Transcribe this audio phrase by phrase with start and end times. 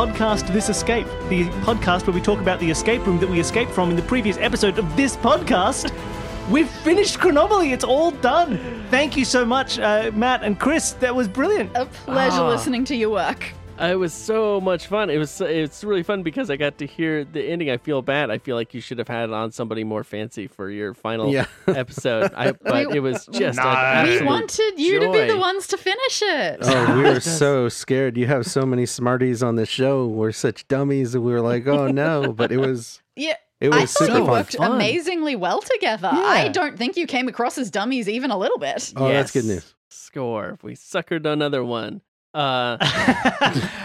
[0.00, 3.28] Welcome to Podcast This Escape, the podcast where we talk about the escape room that
[3.28, 5.92] we escaped from in the previous episode of this podcast.
[6.50, 7.74] We've finished Chronomaly.
[7.74, 8.86] It's all done.
[8.90, 10.92] Thank you so much, uh, Matt and Chris.
[10.92, 11.72] That was brilliant.
[11.74, 12.48] A pleasure Ah.
[12.48, 13.52] listening to your work.
[13.80, 15.08] Uh, it was so much fun.
[15.10, 17.70] It was it's really fun because I got to hear the ending.
[17.70, 18.30] I feel bad.
[18.30, 21.32] I feel like you should have had it on somebody more fancy for your final
[21.32, 21.46] Yeah.
[21.66, 22.32] episode.
[22.34, 24.02] I, but We- it was just Nah.
[24.02, 26.58] an We wanted you to be the ones to finish it.
[26.62, 28.16] Oh, we were so scared.
[28.16, 30.06] You have so many smarties on the show.
[30.06, 33.34] We're such dummies, and we were like, "Oh no!" But it was yeah.
[33.60, 34.30] it I was thought super you fun.
[34.30, 34.72] worked Fun.
[34.72, 36.10] amazingly well together.
[36.12, 36.20] Yeah.
[36.20, 38.92] I don't think you came across as dummies even a little bit.
[38.96, 39.74] Oh, that's good news.
[39.88, 40.58] Score.
[40.62, 42.02] We suckered another one.
[42.32, 42.76] Uh,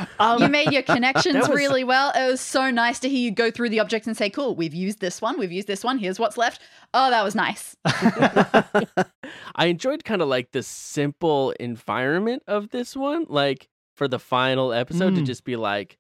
[0.20, 2.12] um, You made your connections was- really well.
[2.16, 4.74] It was so nice to hear you go through the objects and say, "Cool, we've
[4.74, 5.40] used this one.
[5.40, 5.98] We've used this one.
[5.98, 6.62] Here's what's left."
[6.94, 7.76] Oh, that was nice.
[9.56, 13.26] I enjoyed kind of like the simple environment of this one.
[13.28, 15.26] Like for the final episode to Mm.
[15.26, 15.98] just be like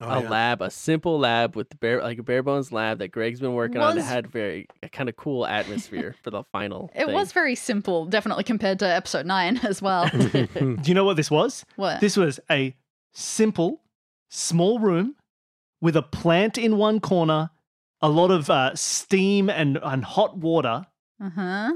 [0.00, 0.28] Oh, a yeah.
[0.28, 3.54] lab, a simple lab with the bare like a bare bones lab that Greg's been
[3.54, 6.90] working on that had very a kind of cool atmosphere for the final.
[6.94, 7.14] It thing.
[7.14, 10.08] was very simple, definitely compared to episode nine as well.
[10.10, 11.64] Do you know what this was?
[11.76, 12.00] what?
[12.00, 12.74] This was a
[13.12, 13.82] simple,
[14.30, 15.14] small room
[15.80, 17.50] with a plant in one corner,
[18.02, 20.86] a lot of uh, steam and, and hot water.
[21.22, 21.72] Uh huh.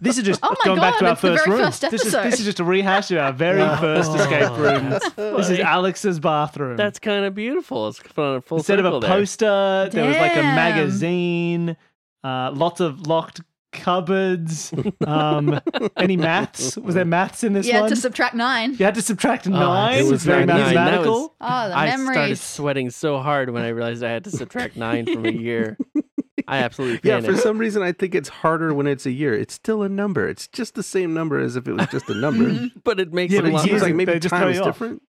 [0.00, 1.66] This is just Oh my going back to our it's the first very room.
[1.66, 2.30] first This is episode.
[2.30, 3.78] this is just a rehash of our very Yeah.
[3.80, 4.90] first escape room.
[5.36, 5.60] This is.
[5.60, 6.76] Alex's bathroom.
[6.76, 7.88] That's kind of beautiful.
[7.88, 11.76] It's fun, full Instead of a poster, there was like a magazine,
[12.24, 13.40] uh, lots of locked
[13.72, 14.72] cupboards.
[15.06, 15.60] Um,
[15.96, 16.76] any maths?
[16.76, 17.74] Was there maths in this one?
[17.74, 18.72] You had to subtract nine.
[18.72, 19.94] you had to subtract nine.
[19.94, 20.58] it It was was very nine.
[20.58, 21.34] That was- mathematical.
[21.40, 25.06] Oh, the I started sweating so hard when I realized I had to subtract nine
[25.06, 25.76] from a year.
[26.50, 29.32] I absolutely Yeah, for some reason, I think it's harder when it's a year.
[29.34, 30.28] It's still a number.
[30.28, 32.68] It's just the same number as if it was just a number.
[32.84, 33.66] but it makes Yeah, it a lot.
[33.66, 34.66] years Seems like maybe just time is off.
[34.66, 35.02] different.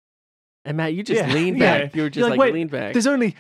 [0.66, 1.80] And Matt, you just Yeah, leaned yeah.
[1.86, 1.96] back.
[1.96, 2.94] You were just You're like, wait, lean back.
[2.94, 3.36] There's only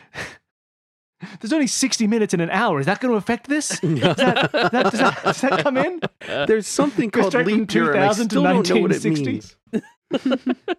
[1.41, 2.79] there's only 60 minutes in an hour.
[2.79, 3.77] Is that going to affect this?
[3.81, 4.15] Does that,
[4.53, 5.99] that- does, that, does that come in?
[6.47, 8.91] There's something called straight from leap year, and I 2000 to still don't know what
[8.93, 9.55] it means.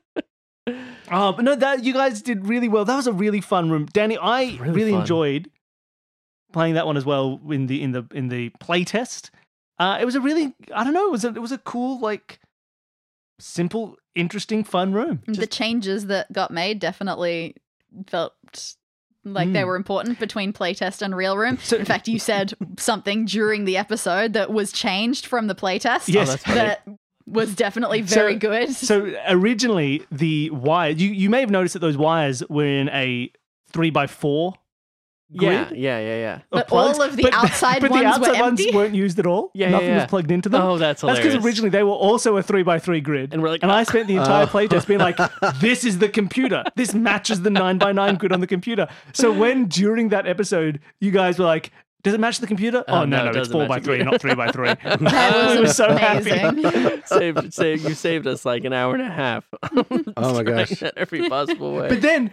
[1.13, 2.85] Oh, but no, that you guys did really well.
[2.85, 4.17] That was a really fun room, Danny.
[4.17, 5.51] I Really really, enjoyed
[6.53, 9.31] playing that one as well in the in the in the playtest.
[9.79, 11.07] Uh, it was a really I don't know.
[11.07, 12.39] It was a, it was a cool like
[13.39, 15.23] simple, interesting, fun room.
[15.27, 17.57] the changes that got made definitely
[18.07, 18.35] felt
[19.25, 19.67] like they Mm.
[19.67, 21.59] were important between playtest and real room.
[21.63, 26.09] So- In fact, you said something during the episode that was changed from the playtest.
[26.09, 26.43] Yes.
[26.47, 26.87] Oh, that
[27.27, 28.71] was definitely So- very good.
[28.75, 33.31] So originally the wire you, you may have noticed that those wires were in a
[33.73, 34.60] three by four yeah,
[35.37, 36.35] grid yeah, yeah, yeah.
[36.35, 38.77] of But plugs, all of the outside but ones the were outside ones empty?
[38.77, 39.51] weren't used at all.
[39.55, 39.97] Yeah, yeah, Nothing yeah.
[39.97, 40.63] was plugged into them.
[40.63, 41.23] Oh, that's hilarious.
[41.25, 43.33] That's because originally they were also a three by three grid.
[43.33, 44.51] And we're like, and I spent the entire ah.
[44.51, 44.53] Oh.
[44.53, 45.17] playtest being like,
[45.61, 46.65] this is the computer.
[46.77, 48.89] This matches the nine by nine grid on the computer.
[49.13, 51.71] So when during that episode, you guys were like,
[52.03, 52.79] does it match the computer?
[52.79, 54.51] Uh, oh, Oh, no, no, it it's four match by the three, not three by
[54.51, 54.69] three.
[54.83, 56.31] That was was so happy.
[56.31, 57.03] amazing.
[57.05, 59.47] saved, saved, you saved us like an hour and a half.
[60.17, 60.71] Oh my gosh.
[60.79, 61.89] Trying every possible way.
[61.89, 62.31] But then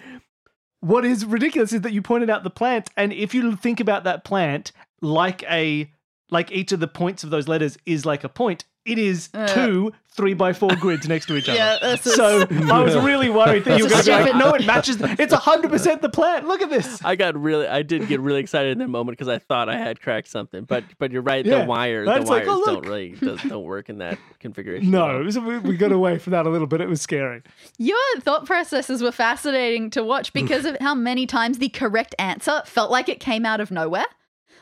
[0.80, 4.04] what is ridiculous is that you pointed out the plant, and if you think about
[4.04, 4.72] that plant
[5.02, 5.92] like a
[6.30, 9.48] like each of the points of those letters is like a point, it is Uh.
[9.48, 11.60] two three by four grids next to each other.
[11.60, 14.36] Yeah, this is- so I was really worried that you were going to be like,
[14.36, 14.98] no, it matches.
[15.00, 16.48] It's hundred percent the plant.
[16.48, 17.04] Look at this.
[17.06, 19.78] I got really, I did get really excited in that moment because I thought I
[19.78, 20.64] had cracked something.
[20.64, 21.60] But but you're right, Yeah.
[21.60, 24.18] the wires, I the was like, wires oh, don't really does, don't work in that
[24.40, 24.90] configuration.
[24.90, 26.82] No, it was, we, we got away from that a little bit.
[26.82, 27.44] It was scary.
[27.78, 32.64] Your thought processes were fascinating to watch because of how many times the correct answer
[32.66, 34.06] felt like it came out of nowhere.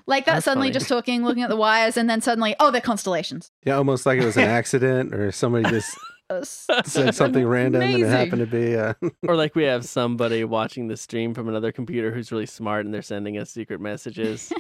[0.07, 0.73] Like that That's suddenly funny.
[0.73, 3.51] just talking, looking at the wires, and then suddenly, oh, they're constellations.
[3.63, 5.97] Yeah, almost like it was an accident or somebody just
[6.85, 8.75] said something random and it happened to be.
[8.75, 8.93] Uh,
[9.27, 12.93] Or like we have somebody watching the stream from another computer who's really smart and
[12.93, 14.51] they're sending us secret messages.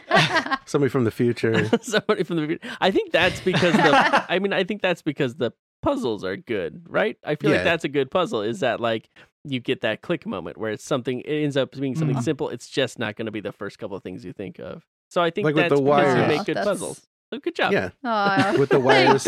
[0.65, 1.69] somebody from the future.
[1.81, 2.77] somebody from the future.
[2.81, 5.51] I think that's because the I mean I think that's because the
[5.81, 7.17] puzzles are good, right?
[7.23, 8.41] I feel like that's a good puzzle.
[8.41, 9.09] Is that like
[9.43, 12.23] you get that click moment where it's something it ends up being something Mhm.
[12.23, 12.49] simple.
[12.49, 14.83] It's just not going to be the first couple of things you think of.
[15.09, 16.27] So I think Like with that's the because you wires.
[16.27, 17.01] make good That's- puzzles.
[17.33, 17.73] So good job.
[17.73, 19.23] Yeah, Oh, with the wires,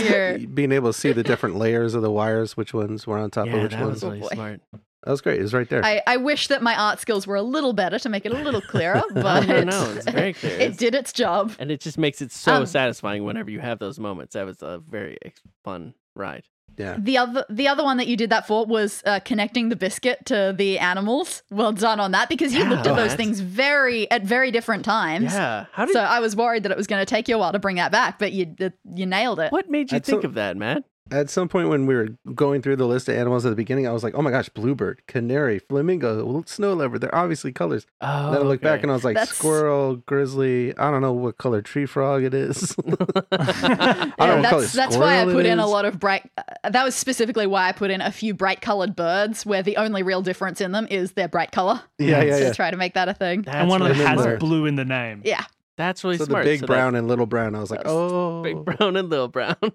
[0.53, 3.47] being able to see the different layers of the wires, which ones were on top
[3.47, 3.93] Yeah, of which that ones.
[3.95, 4.27] was really boy.
[4.33, 4.61] smart.
[5.03, 5.39] That was great.
[5.39, 5.83] It was right there.
[5.83, 8.35] I, I wish that my art skills were a little better to make it a
[8.35, 10.53] little clearer, but no, no, it's very clear.
[10.53, 11.53] it It's- did its job.
[11.59, 14.33] And it just makes it so Um, satisfying whenever you have those moments.
[14.35, 15.17] That was a very
[15.63, 16.43] fun ride.
[16.77, 16.95] Yeah.
[16.97, 20.25] The other the other one that you did that for was uh, connecting the biscuit
[20.27, 21.43] to the animals.
[21.49, 24.51] Well done on that because you Yeah, looked at those that's- things very at very
[24.51, 25.33] different times.
[25.33, 25.65] Yeah.
[25.73, 27.51] How did So I was worried that it was going to take you a while
[27.51, 28.55] to bring that back, but you
[28.95, 29.51] you nailed it.
[29.51, 30.83] what made you That's think so- of that, Matt?
[31.11, 33.87] At some point when we were going through the list of animals at the beginning,
[33.87, 37.01] I was like, "Oh my gosh, bluebird, canary, flamingo, snow leopard.
[37.01, 40.77] They're obviously colors." Oh, then I looked back and I was like, That's- "Squirrel, grizzly.
[40.77, 42.75] I don't know what color tree frog it is."
[43.31, 46.29] I don't Yeah, color that's that's why I put it in a lot of bright.
[46.37, 49.77] Uh, that was specifically why I put in a few bright colored birds, where the
[49.77, 51.81] only real difference in them is their bright color.
[51.99, 52.53] Yeah, yeah, to yeah.
[52.53, 53.43] try to make that a thing.
[53.43, 54.39] That's and one of them really has smart.
[54.39, 55.21] blue in the name.
[55.25, 55.43] Yeah,
[55.77, 57.55] That's really So the big So that brown and little brown.
[57.55, 59.55] I was like, "Oh, big brown and little brown.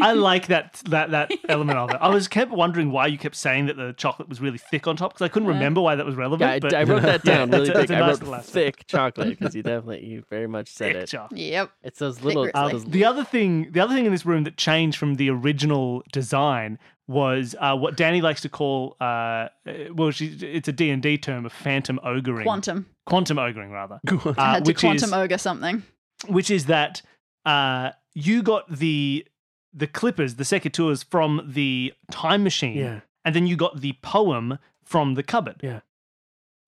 [0.00, 1.96] I like that that that element of it.
[2.00, 4.96] I was kept wondering why you kept saying that the chocolate was really thick on
[4.96, 5.54] top because I couldn't Yeah.
[5.54, 6.48] remember why that was relevant.
[6.48, 7.88] yeah, I, but I wrote that down Yeah, really that's a- big.
[7.88, 8.52] that's nice wrote little aspect.
[8.78, 11.06] thick chocolate because you definitely, you very much said Thick it.
[11.08, 11.40] chocolate.
[11.40, 11.70] yep.
[11.82, 12.72] It's those little, grizzly.
[12.72, 16.02] those The other thing, the other thing in this room that changed from the original
[16.12, 19.48] design was uh, what Danny likes to call, uh, uh,
[19.92, 22.86] well, she, it's a D and D term of phantom ogering, Quantum.
[23.06, 25.82] quantum ogering rather, I uh, had to quantum is ogre something.
[26.28, 27.02] which is that
[27.44, 29.26] uh, you got the
[29.72, 33.00] the clippers, the secateurs from the time machine, Yeah.
[33.24, 35.60] and then you got the poem from the cupboard.
[35.62, 35.80] Yeah.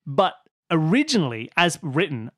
[0.06, 0.34] But
[0.70, 2.30] originally, as written,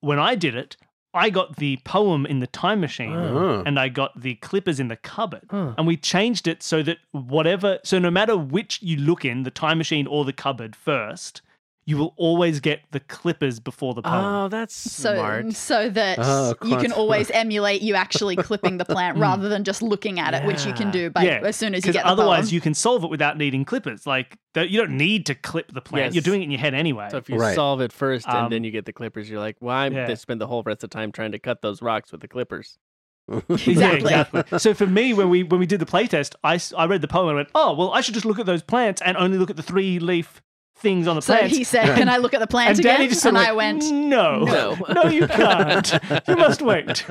[0.00, 0.76] when I did it,
[1.12, 3.62] I got the poem in the time machine Oh.
[3.64, 5.42] and I got the clippers in the cupboard.
[5.50, 5.74] Huh.
[5.78, 9.50] And we changed it so that whatever, so no matter which you look in, the
[9.52, 11.40] time machine or the cupboard first,
[11.86, 14.24] you will always get the clippers before the poem.
[14.24, 15.52] Oh, that's So, smart.
[15.54, 19.82] so that Oh, you can always emulate you actually clipping the plant rather than just
[19.82, 22.08] looking at it, which you can do by Yeah, as soon as you get the
[22.08, 22.54] otherwise, poem.
[22.54, 24.06] you can solve it without needing clippers.
[24.06, 26.14] Like you don't need to clip the plant; Yes.
[26.14, 27.08] you're doing it in your head anyway.
[27.10, 27.54] So if you Right.
[27.54, 30.00] solve it first and Um, then you get the clippers, you're like, well, I'm yeah.
[30.06, 32.20] going to spend the whole rest of the time trying to cut those rocks with
[32.22, 32.78] the clippers.
[33.28, 33.74] Exactly.
[33.74, 33.92] Yeah,
[34.22, 34.58] exactly.
[34.58, 37.34] so for me, when we when we did the playtest, I read the poem and
[37.36, 39.56] I went, oh well, I should just look at those plants and only look at
[39.56, 40.40] the three leaf
[40.76, 41.56] things on the so plants.
[41.56, 43.52] he said, "Can I look at the plant and again?" Danny just and of I
[43.52, 44.76] went, no, No.
[44.90, 45.92] no, you can't.
[46.28, 47.04] you must wait.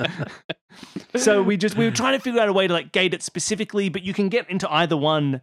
[1.16, 3.22] so we just we were trying to figure out a way to like gate it
[3.22, 5.40] specifically, but you can get into either one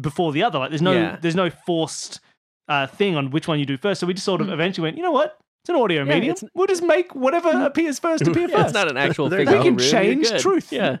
[0.00, 0.58] before the other.
[0.58, 1.16] Like there's no Yeah.
[1.20, 2.20] there's no forced
[2.68, 4.00] uh, thing on which one you do first.
[4.00, 5.38] So we just sort of eventually went, you know what?
[5.62, 6.36] It's an audio medium.
[6.54, 8.64] We'll just make whatever appears first appear Yeah, first.
[8.66, 9.70] it's not an actual There you physical go.
[9.70, 9.90] We can room.
[9.90, 10.40] change You're good.
[10.42, 10.72] truth.
[10.72, 10.96] Yeah.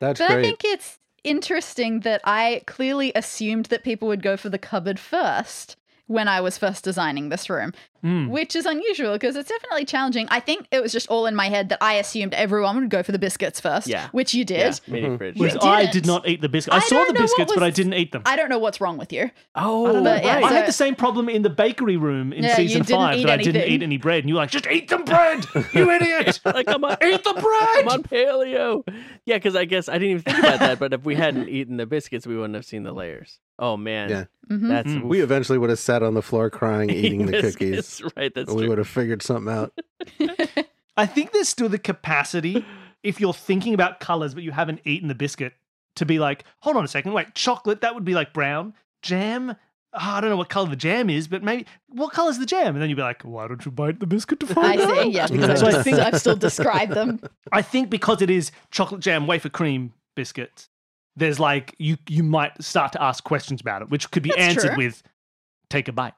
[0.00, 4.48] That's But I think it's interesting that I clearly assumed that people would go for
[4.48, 5.76] the cupboard first
[6.06, 7.72] when I was first designing this room,
[8.04, 8.28] Mm.
[8.28, 10.28] which is unusual because it's definitely challenging.
[10.30, 13.02] I think it was just all in my head that I assumed everyone would go
[13.02, 14.08] for the biscuits first, Yeah.
[14.12, 14.70] which you Yeah.
[14.70, 14.80] did.
[14.86, 15.18] Mini Mhm.
[15.18, 15.34] fridge.
[15.36, 15.68] You Whereas yeah.
[15.68, 15.92] I didn't.
[15.94, 16.74] did not eat the biscuits.
[16.74, 18.22] I, I saw the know what biscuits, but I didn't eat them.
[18.24, 19.30] I don't know what's wrong with you.
[19.56, 20.44] Oh, But yeah, right.
[20.44, 23.18] I had the same problem in the bakery room in Yeah, you season didn't five
[23.18, 25.44] eat that I didn't eat any bread, and you were like, just eat the bread,
[25.74, 26.38] you idiot!
[26.44, 27.78] like I'm on, eat the bread.
[27.84, 28.84] I'm on paleo.
[29.26, 30.78] Yeah, because I guess I didn't even think about that.
[30.78, 33.38] But if we hadn't eaten the biscuits, we wouldn't have seen the layers.
[33.58, 34.24] Oh man, Yeah.
[34.48, 34.68] Mhm.
[34.68, 35.02] that's Mm.
[35.02, 37.87] we eventually would have sat on the floor crying, eating the cookies.
[37.88, 38.14] Biscuits.
[38.16, 38.68] Right, that's we true.
[38.70, 39.72] would have figured something out.
[40.96, 42.64] I think there's still the capacity,
[43.02, 45.52] if you're thinking about colors but you haven't eaten the biscuit,
[45.96, 48.74] to be like, hold on a second, wait, chocolate, that would be like brown.
[49.02, 49.54] Jam,
[49.92, 52.74] ah, I don't know what color the jam is, but maybe, what color's the jam?
[52.74, 55.02] And then you'd be like, why don't you bite the biscuit to I find out?
[55.04, 55.10] see.
[55.10, 57.20] Yeah, because So I've, I just, think- I've still described them.
[57.52, 60.68] I think because it is chocolate jam wafer cream biscuit,
[61.16, 64.40] there's like you you might start to ask questions about it, which could be That's
[64.56, 64.76] answered true.
[64.84, 65.02] with
[65.70, 66.14] take a bite.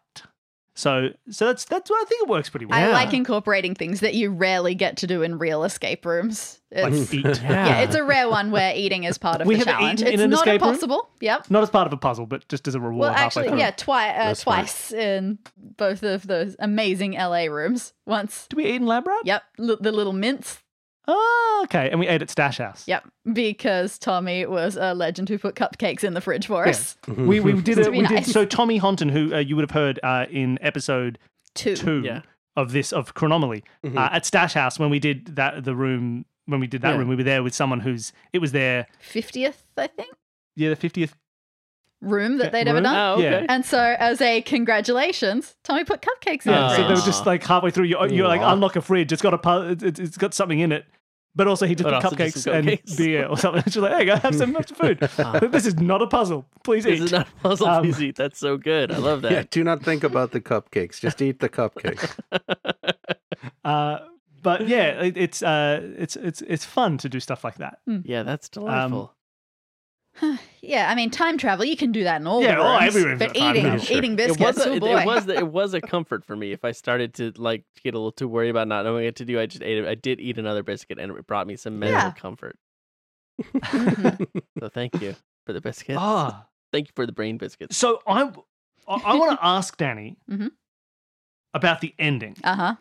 [0.81, 2.79] So so that's that's what I think it works pretty well.
[2.79, 2.93] I Yeah.
[2.93, 6.61] like incorporating things that you rarely get to do in real escape rooms.
[6.75, 7.25] like It's, eat.
[7.43, 7.67] Yeah.
[7.67, 10.01] yeah, it's a rare one where eating is part of We the haven't challenge.
[10.01, 10.71] eaten in It's an not escape room?
[10.71, 11.11] impossible.
[11.21, 11.51] Yep.
[11.51, 13.01] Not as part of a puzzle, but just as a reward.
[13.01, 13.59] Well, actually, through.
[13.59, 14.55] yeah, twi- uh, That's fine.
[14.65, 17.93] twice in both of those amazing LA rooms.
[18.07, 19.23] Once, Do we eat in Lab Rat?
[19.25, 20.63] yep, li- the little mints.
[21.13, 21.91] Oh, okay.
[21.91, 22.85] And we ate at Stash House.
[22.87, 26.71] Yep, because Tommy was a legend who put cupcakes in the fridge for Yeah.
[26.71, 26.97] us.
[27.09, 27.93] We we did To it.
[27.93, 28.33] be We did nice.
[28.33, 28.45] so.
[28.45, 31.19] Tommy Honton, who uh, you would have heard uh, in episode
[31.55, 31.75] Two.
[31.77, 32.23] two Yeah.
[32.57, 33.97] of this of Chronomaly Mhm.
[33.97, 36.99] uh, at Stash House when we did that the room when we did that Yeah.
[36.99, 40.11] room we were there with someone who's it was their 50th, I think,
[40.57, 41.15] yeah the fiftieth
[42.03, 42.85] room that they'd ever room?
[42.85, 42.97] done.
[42.97, 43.43] Oh, okay.
[43.43, 43.47] Yeah.
[43.49, 47.05] And so, as a congratulations, Tommy put cupcakes in Yeah, the so they were fridge.
[47.05, 47.85] just like halfway through.
[47.85, 49.13] You you like unlock a fridge.
[49.13, 50.87] It's got a pu- it- it's got something in it,
[51.35, 52.97] but also he just But put also just cupcakes, and cupcakes.
[52.97, 53.63] beer or something.
[53.67, 54.99] She's like, hey, go have some, have some food.
[55.53, 56.47] this is not a puzzle.
[56.65, 56.91] Please eat.
[56.93, 57.67] This is not a puzzle.
[57.69, 58.17] Um, Please eat.
[58.17, 58.91] That's so good.
[58.93, 59.33] I love that.
[59.33, 61.01] Yeah, do not think about the cupcakes.
[61.01, 62.17] Just eat the cupcakes.
[63.65, 63.99] uh,
[64.43, 67.79] but yeah, it, it's uh, it's it's it's fun to do stuff like that.
[67.87, 69.15] Yeah, that's delightful.
[70.61, 72.87] yeah, I mean, time travel, you can do that in all Yeah, the oh, rooms.
[72.87, 73.85] every room's but got time eating, travel.
[73.85, 73.97] Sure.
[73.99, 75.01] eating it biscuits, was a, oh it, boy.
[75.01, 76.53] it was it was a comfort for me.
[76.53, 79.25] If I started to like get a little too worried about not knowing what to
[79.25, 79.87] do, I just ate it.
[79.89, 82.11] I did eat another biscuit, and it brought me some mental Yeah.
[82.13, 82.57] comfort.
[83.43, 84.27] Mhm.
[84.61, 85.15] So thank you
[85.47, 85.99] for the biscuits.
[86.01, 87.77] Ah, Thank you for the brain biscuits.
[87.77, 88.31] so I
[88.87, 90.51] I, I want to ask Danny Mhm.
[91.55, 92.75] about the ending Uh-huh.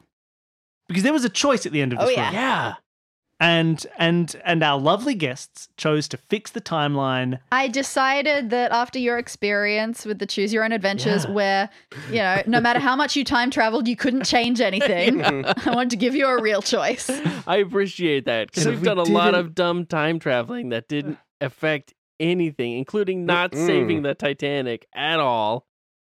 [0.90, 2.26] because there was a choice at the end of Oh, this yeah.
[2.26, 2.34] room.
[2.34, 2.74] Yeah.
[3.40, 7.40] And and and our lovely guests chose to fix the timeline.
[7.52, 11.32] I decided that after your experience with the Choose Your Own Adventures, Yeah.
[11.32, 11.70] where,
[12.10, 15.92] you know, no matter how much you time traveled, you couldn't change anything, I wanted
[15.92, 17.10] to give you a real choice.
[17.48, 21.18] I appreciate that because we've we done a lot of dumb time traveling that didn't
[21.42, 24.04] affect anything, including not saving Mm-mm.
[24.04, 25.66] the Titanic at all.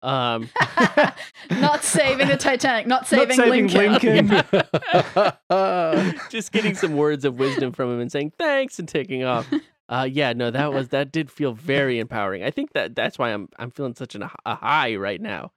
[0.05, 0.51] Um,
[1.51, 4.29] not saving the Titanic, not saving, Not saving Lincoln.
[4.29, 5.33] Lincoln.
[6.31, 9.51] just getting some words of wisdom from him and saying thanks and taking off.
[9.89, 12.43] Uh, yeah, no, that was that did feel very empowering.
[12.43, 15.53] I think that that's why I'm I'm feeling such an, a high right now.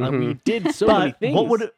[0.00, 0.44] Uh, we Mhm.
[0.44, 1.34] did so many things.
[1.34, 1.74] what would it,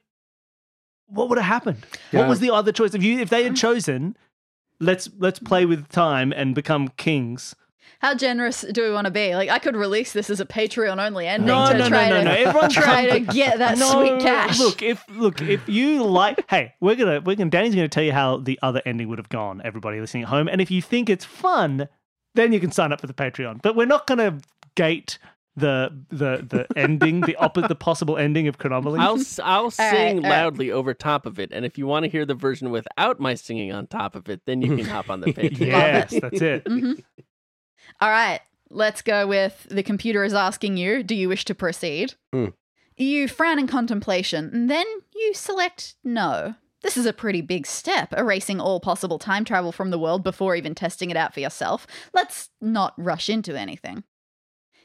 [1.06, 1.84] what would have happened?
[2.12, 2.20] Yeah.
[2.20, 2.94] What was the other choice?
[2.94, 4.16] If you if they had chosen,
[4.80, 7.54] let's let's play with time and become kings.
[8.00, 9.34] How generous do we want to be?
[9.34, 12.08] Like, I could release this as a Patreon only ending No, to no, no, try
[12.08, 12.30] no, to no.
[12.32, 14.58] Everyone's try to get that No, sweet cash.
[14.58, 18.12] Look, if look, if you like, hey, we're gonna we're gonna Danny's gonna tell you
[18.12, 19.60] how the other ending would have gone.
[19.64, 21.88] Everybody listening at home, and if you think it's fun,
[22.34, 23.62] then you can sign up for the Patreon.
[23.62, 24.38] But we're not gonna
[24.74, 25.18] gate
[25.54, 28.98] the the the ending, the opposite, the possible ending of Chronomaly.
[28.98, 30.30] I'll s- I'll sing all right.
[30.30, 33.34] loudly over top of it, and if you want to hear the version without my
[33.34, 35.66] singing on top of it, then you can hop on the Patreon.
[35.66, 36.64] yes, that's it.
[36.64, 37.04] Mhm.
[38.00, 42.14] All right, let's go with the computer is asking you, do you wish to proceed?
[42.32, 42.48] Hmm.
[42.96, 46.54] You frown in contemplation, and then you select no.
[46.82, 50.56] This is a pretty big step, erasing all possible time travel from the world before
[50.56, 51.86] even testing it out for yourself.
[52.12, 54.04] Let's not rush into anything.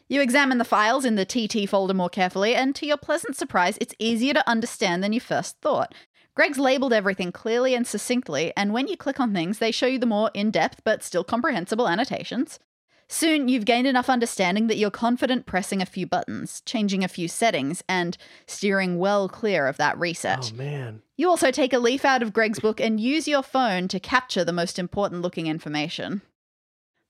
[0.08, 3.78] You examine the files in the TT folder more carefully, and to your pleasant surprise,
[3.82, 5.94] it's easier to understand than you first thought.
[6.34, 10.00] Greg's labeled everything clearly and succinctly, and when you click on things, they show you
[10.00, 12.60] the more in depth but still comprehensible annotations.
[13.10, 17.28] Soon, you've gained enough understanding that you're confident pressing a few buttons, changing a few
[17.28, 20.52] settings, and steering well clear of that reset.
[20.54, 21.02] Oh man.
[21.16, 24.44] You also take a leaf out of Greg's book and use your phone to capture
[24.44, 26.22] the most important looking information.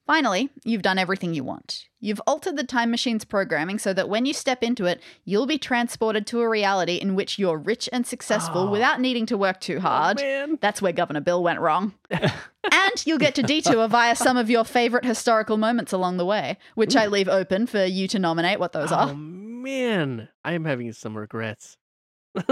[0.07, 1.83] Finally, you've done everything you want.
[1.99, 5.57] You've altered the time machine's programming so that when you step into it, you'll be
[5.57, 8.71] transported to a reality in which you're rich and successful Oh.
[8.71, 10.21] without needing to work too oh, hard.
[10.21, 10.57] Oh.
[10.61, 11.93] That's where Governor Bill went wrong.
[12.09, 16.57] and you'll get to detour via some of your favorite historical moments along the way,
[16.75, 19.07] which I leave open for you to nominate what those are.
[19.07, 19.15] Oh are.
[19.15, 21.77] man, I am having some regrets.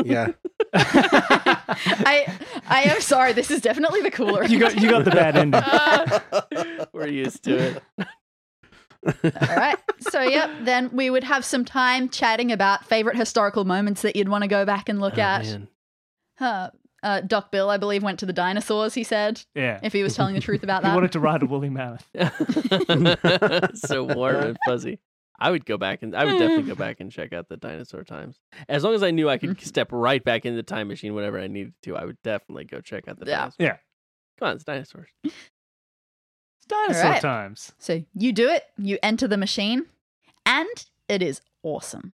[0.03, 0.29] yeah.
[0.73, 2.25] I
[2.67, 4.43] I am sorry, this is definitely the cooler.
[4.43, 5.61] you got you got the bad ending.
[7.05, 7.83] We're used to it.
[9.49, 9.77] All right.
[9.99, 14.29] So, yep, then we would have some time chatting about favorite historical moments that you'd
[14.29, 15.43] want to go back and look Oh, at.
[15.45, 15.67] man.
[16.39, 16.69] Uh,
[17.03, 19.79] uh, Doc Bill, I believe, went to the dinosaurs, he said, Yeah.
[19.83, 20.95] if he was telling the truth about He that.
[20.95, 22.05] wanted to ride a woolly mammoth.
[23.75, 24.99] so warm and fuzzy.
[25.37, 28.03] I would go back and I would definitely go back and check out the dinosaur
[28.05, 28.39] times.
[28.69, 29.65] As long as I knew I could Mm-hmm.
[29.65, 32.79] step right back in the time machine whenever I needed to, I would definitely go
[32.81, 33.37] check out the Yeah.
[33.39, 33.55] dinosaurs.
[33.59, 33.77] Yeah.
[34.39, 35.09] Come on, it's dinosaurs.
[36.67, 37.21] Dinosaur right.
[37.21, 37.73] times.
[37.77, 39.85] So, you do it, you enter the machine,
[40.45, 42.13] and it is awesome.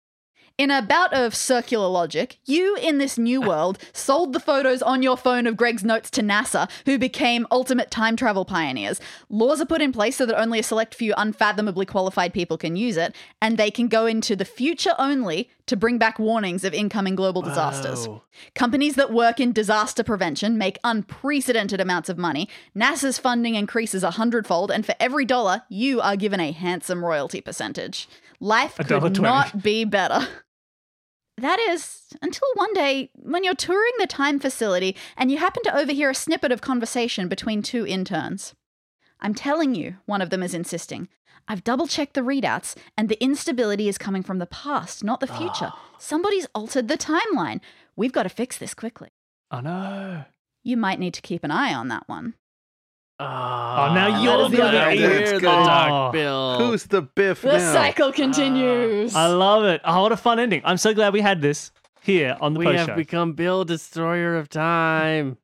[0.59, 5.01] In a bout of circular logic, you in this new world sold the photos on
[5.01, 8.99] your phone of Greg's notes to NASA, who became ultimate time travel pioneers.
[9.29, 12.75] Laws are put in place so that only a select few unfathomably qualified people can
[12.75, 16.73] use it, and they can go into the future only to bring back warnings of
[16.73, 18.07] incoming global disasters.
[18.55, 22.49] Companies that work in disaster prevention make unprecedented amounts of money.
[22.75, 27.39] NASA's funding increases a hundredfold, and for every dollar, you are given a handsome royalty
[27.39, 28.09] percentage.
[28.39, 30.27] Life could not be better.
[31.37, 35.77] That is, until one day when you're touring the time facility and you happen to
[35.77, 38.55] overhear a snippet of conversation between two interns.
[39.21, 41.07] I'm telling you, one of them is insisting.
[41.49, 45.29] I've double checked the readouts, and the instability is coming from the past, not the
[45.31, 45.37] ah.
[45.37, 45.73] future.
[45.97, 47.59] Somebody's altered the timeline.
[47.95, 49.09] We've got to fix this quickly.
[49.51, 50.25] Oh no.
[50.63, 52.35] You might need to keep an eye on that one.
[53.21, 55.11] Oh, now ah, you're the other now idiot.
[55.31, 55.51] You're the Oh.
[55.51, 55.87] Ah.
[55.87, 56.57] Doc Bill.
[56.59, 57.73] Who's the Biff The now?
[57.73, 59.15] cycle continues.
[59.15, 59.81] I love it.
[59.83, 60.61] Oh, what a fun ending.
[60.63, 62.95] I'm so glad we had this here on the we post have show.
[62.95, 65.37] become Bill Destroyer of Time.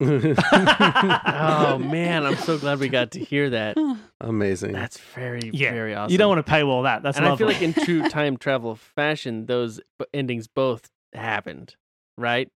[0.00, 3.76] Oh man, I'm so glad we got to hear that.
[4.20, 4.72] Amazing.
[4.72, 5.72] That's very, yeah.
[5.72, 6.12] very awesome.
[6.12, 7.02] You don't want to paywall that.
[7.02, 11.76] That's and I feel like in true time travel fashion, those b- endings both happened,
[12.16, 12.48] right?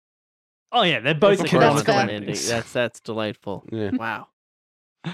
[0.75, 2.09] oh yeah, they're both It's canonical fair.
[2.09, 2.47] endings.
[2.47, 3.63] That's that's delightful.
[3.71, 3.91] yeah.
[3.93, 4.27] Wow,
[5.05, 5.11] Oh,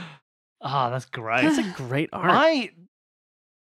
[0.89, 1.41] that's great.
[1.43, 2.31] that's a great art.
[2.31, 2.69] I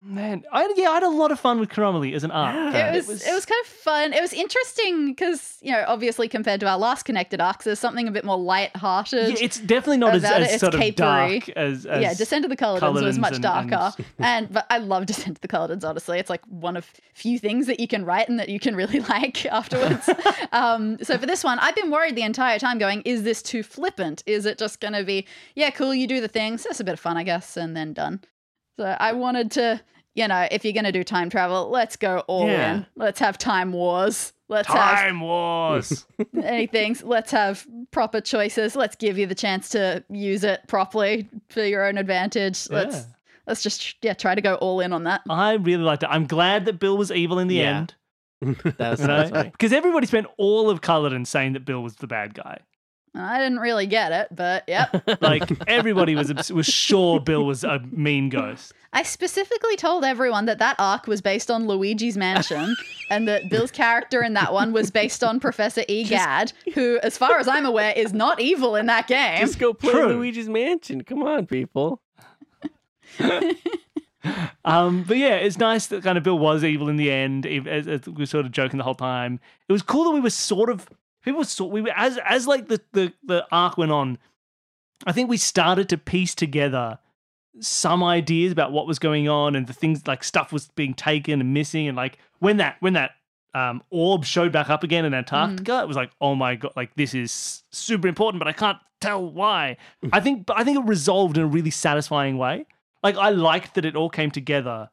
[0.06, 2.54] Man, I, yeah, I had a lot of fun with Chronomaly as an arc.
[2.74, 2.94] Yeah.
[2.94, 4.12] It was, it was kind of fun.
[4.12, 8.08] It was interesting because you know, obviously compared to our last connected arcs, there's something
[8.08, 9.30] a bit more light-hearted.
[9.30, 10.52] Yeah, it's definitely not as, as it.
[10.52, 13.94] It's sort of dark as, as yeah, Descent of the Culledons was much and- darker,
[13.98, 15.88] and- and, but I love Descent of the Culledons.
[15.88, 18.76] Honestly, it's like one of few things that you can write and that you can
[18.76, 20.10] really like afterwards.
[20.52, 23.64] um, so for this one, I've been worried the entire time, going, "Is this too
[23.64, 24.22] flippant?
[24.26, 26.94] Is it just going to be, yeah, cool, you do the things, that's a bit
[26.94, 28.20] of fun, I guess, and then done."
[28.76, 29.80] So I wanted to,
[30.16, 32.76] you know, if you're going to do time travel, let's go all Yeah.
[32.76, 32.86] in.
[32.96, 34.34] Let's have time wars.
[34.50, 36.06] Let's have Time Wars.
[36.44, 36.96] anything.
[37.02, 38.76] Let's have proper choices.
[38.76, 42.70] Let's give you the chance to use it properly for your own advantage.
[42.70, 43.04] Let's Yeah.
[43.48, 45.22] let's just yeah try to go all in on that.
[45.28, 46.10] I really liked it.
[46.12, 47.78] I'm glad that Bill was evil in the Yeah.
[47.78, 47.96] end.
[48.78, 49.44] That's, You that's know?
[49.46, 52.60] Because everybody spent all of Culloden saying that Bill was the bad guy.
[53.16, 55.04] I didn't really get it, but yep.
[55.22, 58.74] Like everybody was was sure Bill was a mean ghost.
[58.92, 62.76] I specifically told everyone that that arc was based on Luigi's Mansion,
[63.10, 67.40] and that Bill's character in that one was based on Professor Egad, who, as far
[67.40, 69.40] as I'm aware, is not evil in that game.
[69.40, 70.08] Just go play True.
[70.14, 71.04] Luigi's Mansion.
[71.04, 72.02] Come on, people.
[74.66, 77.46] Um, but yeah, it's nice that kind of Bill was evil in the end.
[77.46, 79.42] ev- As, as we were sort of joking the whole time.
[79.68, 80.88] It was cool that we were sort of
[81.24, 84.18] people saw we were as as like the the the arc went on.
[85.06, 87.00] I think we started to piece together
[87.60, 91.40] some ideas about what was going on and the things like stuff was being taken
[91.40, 93.12] and missing and like when that when that
[93.54, 96.96] um, orb showed back up again in Antarctica, it was like, oh my god, like
[96.96, 99.78] this is super important, but I can't tell why.
[100.12, 102.66] I think, I think it resolved in a really satisfying way.
[103.04, 104.90] Like I liked that it all came together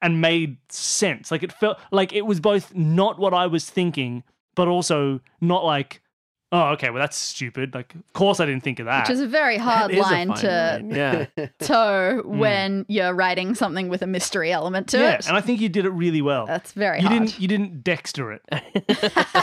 [0.00, 1.30] and made sense.
[1.30, 4.24] Like it felt like it was both not what I was thinking,
[4.54, 6.00] but also not like,
[6.52, 7.74] oh, okay, well that's stupid.
[7.74, 9.08] Like, of course I didn't think of that.
[9.08, 10.90] Which is a very hard That is a line to line.
[10.90, 11.26] Yeah.
[11.60, 15.26] toe when you're writing something with a mystery element to yeah, it.
[15.26, 16.46] and I think you did it really well.
[16.46, 17.20] That's very you hard.
[17.26, 18.42] didn't you didn't Dexter it.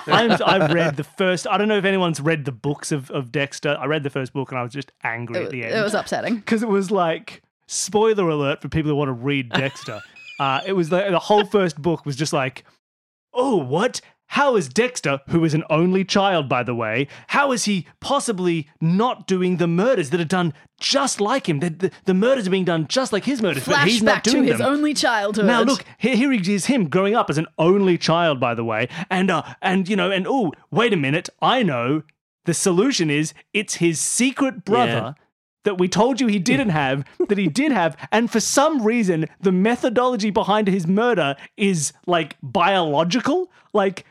[0.07, 1.47] I'm, I've read the first.
[1.47, 3.75] I don't know if anyone's read the books of, of Dexter.
[3.79, 5.75] I read the first book and I was just angry It, at the end.
[5.75, 6.35] it was upsetting.
[6.39, 10.01] because it was like spoiler alert for people who want to read Dexter.
[10.39, 12.63] uh, it was the, the whole first book was just like,
[13.33, 14.01] oh, what?
[14.33, 18.69] How is Dexter, who is an only child, by the way, how is he possibly
[18.79, 21.59] not doing the murders that are done just like him?
[21.59, 24.23] The, the, the murders are being done just like his murders, but he's not Flashback
[24.23, 24.67] to doing his them.
[24.67, 25.45] only childhood.
[25.45, 28.63] Now look, here, here he is, him growing up as an only child, by the
[28.63, 32.03] way, and uh, and you know, and oh, wait a minute, I know
[32.45, 35.15] the solution is it's his secret brother.
[35.65, 39.27] That we told you he didn't have, that he did have, and for some reason,
[39.41, 43.51] the methodology behind his murder is like biological.
[43.73, 44.05] Like,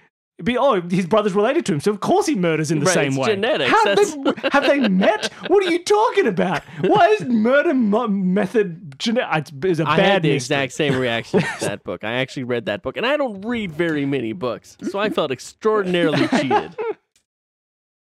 [0.44, 2.94] be oh, his brother's related to him, so of course he murders in the Right,
[2.94, 3.26] same it's way.
[3.34, 5.32] genetics, How they, have they met?
[5.48, 6.62] What are you talking about?
[6.82, 9.52] Why is murder mo- method genetic?
[9.64, 10.36] It's a I bad had the mystery.
[10.56, 12.04] exact same reaction to that book.
[12.04, 15.32] I actually read that book, and I don't read very many books, so I felt
[15.32, 16.76] extraordinarily cheated.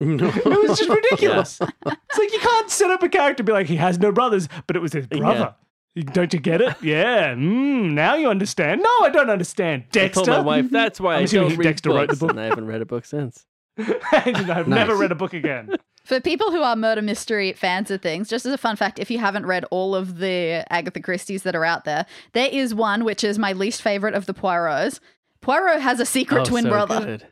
[0.00, 0.26] No.
[0.28, 1.60] It was just ridiculous.
[1.60, 4.48] It's like you can't set up a character and be like, he has no brothers,
[4.66, 5.54] but it was his brother.
[6.12, 6.74] Don't you get it?
[6.82, 7.34] Yeah.
[7.34, 8.82] Mm, now you understand.
[8.82, 9.84] No, I don't understand.
[9.84, 10.24] I Dexter.
[10.24, 12.30] told my wife that's why I'm I assuming don't read Dexter wrote the book.
[12.30, 13.46] and I haven't read a book since.
[14.12, 15.70] I've never read a book again.
[16.04, 19.10] For people who are murder mystery fans of things, just as a fun fact, if
[19.10, 23.04] you haven't read all of the Agatha Christie's that are out there, there is one
[23.04, 25.00] which is my least favorite of the Poirots.
[25.40, 27.00] Poirot has a secret Oh, twin so brother.
[27.04, 27.26] good.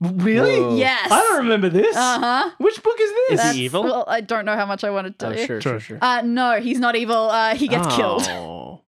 [0.00, 0.60] Really?
[0.60, 0.76] Whoa.
[0.76, 1.10] Yes.
[1.10, 1.96] I don't remember this.
[1.96, 2.50] Uh huh.
[2.58, 3.44] Which book is this?
[3.46, 3.82] Is he evil?
[3.82, 5.44] Well, I don't know how much I want to tell Oh, you.
[5.46, 5.98] sure, sure, sure.
[6.00, 7.30] Uh, no, he's not evil.
[7.30, 8.22] Uh, he gets killed.
[8.28, 8.82] Oh.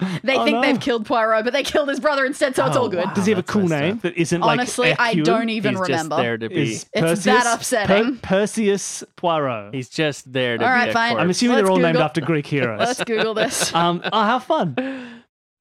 [0.24, 0.62] They Oh, think no.
[0.62, 3.04] they've killed Poirot, but they killed his brother instead, so it's Oh, all good.
[3.04, 3.12] wow.
[3.12, 4.02] Does he have a that's cool messed name up.
[4.02, 5.24] that isn't Honestly, like I Hercule?
[5.26, 6.16] don't even He's remember.
[6.16, 6.62] just there to be.
[6.72, 8.16] Is It's Perseus, that upsetting.
[8.16, 9.74] Per- Perseus Poirot.
[9.74, 11.10] He's just there to All be right, a fine.
[11.10, 11.22] corpse.
[11.22, 12.78] I'm assuming Let's they're all named Google- after Greek heroes.
[12.78, 13.74] Let's Google this.
[13.74, 14.74] um, oh, how fun.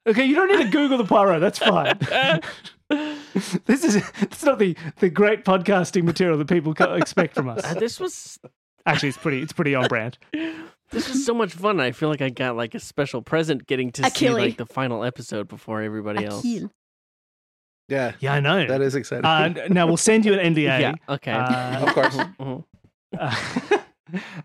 [0.08, 1.41] Okay, you don't need to Google the Poirot.
[1.41, 1.99] That's fine.
[3.65, 7.63] this is it's not the, the great podcasting material that people expect from us.
[7.63, 8.39] Uh, this was
[8.85, 10.17] Actually, it's pretty it's pretty on brand.
[10.91, 11.79] this was so much fun.
[11.79, 15.03] I feel like I got like a special present getting to see like the final
[15.03, 16.43] episode before everybody else.
[16.43, 16.71] Achille.
[17.87, 18.67] Yeah, Yeah, I know.
[18.67, 19.25] that is exciting.
[19.25, 20.79] Uh, now we'll send you an NDA.
[20.79, 20.93] Yeah.
[21.07, 21.31] Okay.
[21.31, 22.17] Uh, of course.
[23.17, 23.77] Uh,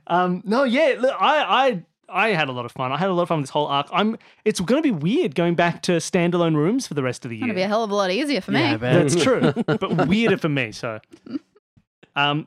[0.07, 2.93] um, no, yeah, look, I, I, I had a lot of fun.
[2.93, 3.89] I had a lot of fun with this whole arc.
[3.93, 4.17] I'm.
[4.45, 7.37] It's going to be weird going back to standalone rooms for the rest of the
[7.37, 7.45] year.
[7.45, 8.77] It's gonna be a hell of a lot easier for me.
[8.77, 8.81] bet.
[8.81, 10.73] That's true, but weirder for me.
[10.73, 11.01] So,
[12.17, 12.47] um,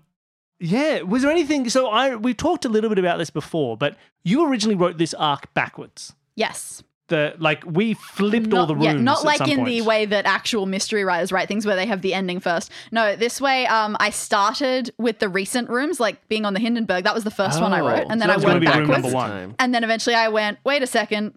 [0.59, 1.01] yeah.
[1.01, 1.69] Was there anything?
[1.69, 5.13] So I we talked a little bit about this before, but you originally wrote this
[5.13, 6.13] arc backwards.
[6.35, 6.83] Yes.
[7.09, 8.85] The like we flipped all the rooms.
[8.85, 11.75] Yeah, not at like some in the way that actual mystery writers write things where
[11.77, 12.69] they have the ending first.
[12.91, 17.05] No, this way, um, I started with the recent rooms, like being on the Hindenburg.
[17.05, 18.67] That was the first one I wrote, Oh, and so then that I went be
[18.67, 19.13] room backwards.
[19.13, 19.55] one.
[19.57, 21.35] And then eventually I went, wait a second.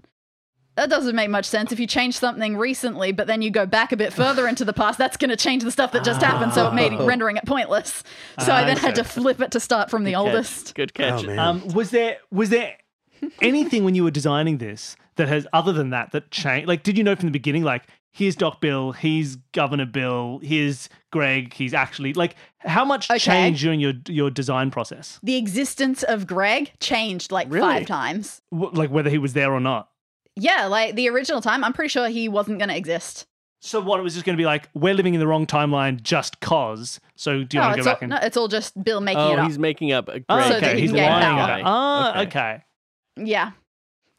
[0.76, 1.70] that doesn't make much sense.
[1.72, 4.72] If you change something recently, but then you go back a bit further into the
[4.72, 6.52] past, that's going to change the stuff that just happened.
[6.54, 7.06] So it made Oh.
[7.06, 8.02] rendering it pointless.
[8.40, 10.18] So I I then had to flip it to start from the catch.
[10.20, 10.74] oldest.
[10.74, 11.24] Good catch.
[11.26, 11.38] Oh.
[11.38, 12.76] Um, was there was there
[13.42, 16.66] anything when you were designing this that has other than that that changed?
[16.68, 20.88] Like, did you know from the beginning, like, here's Doc Bill, here's Governor Bill, here's
[21.12, 23.18] Greg, he's actually like, how much Okay.
[23.18, 25.20] changed during your your design process?
[25.22, 27.60] The existence of Greg changed like Really?
[27.66, 28.42] five times.
[28.52, 29.88] W- Like whether he was there or not.
[30.36, 33.26] Yeah, like the original time, I'm pretty sure he wasn't going to exist.
[33.62, 36.00] So what it was just going to be like, we're living in the wrong timeline
[36.02, 36.98] just cause.
[37.14, 38.10] So do you no, want to it's go all, back and?
[38.10, 39.46] no, it's all just Bill making it Oh, up.
[39.46, 40.24] he's making up a great.
[40.30, 41.62] Oh, So okay, that he he's lying about it.
[41.66, 42.28] Ah, Okay.
[42.28, 42.62] okay.
[43.16, 43.50] Yeah.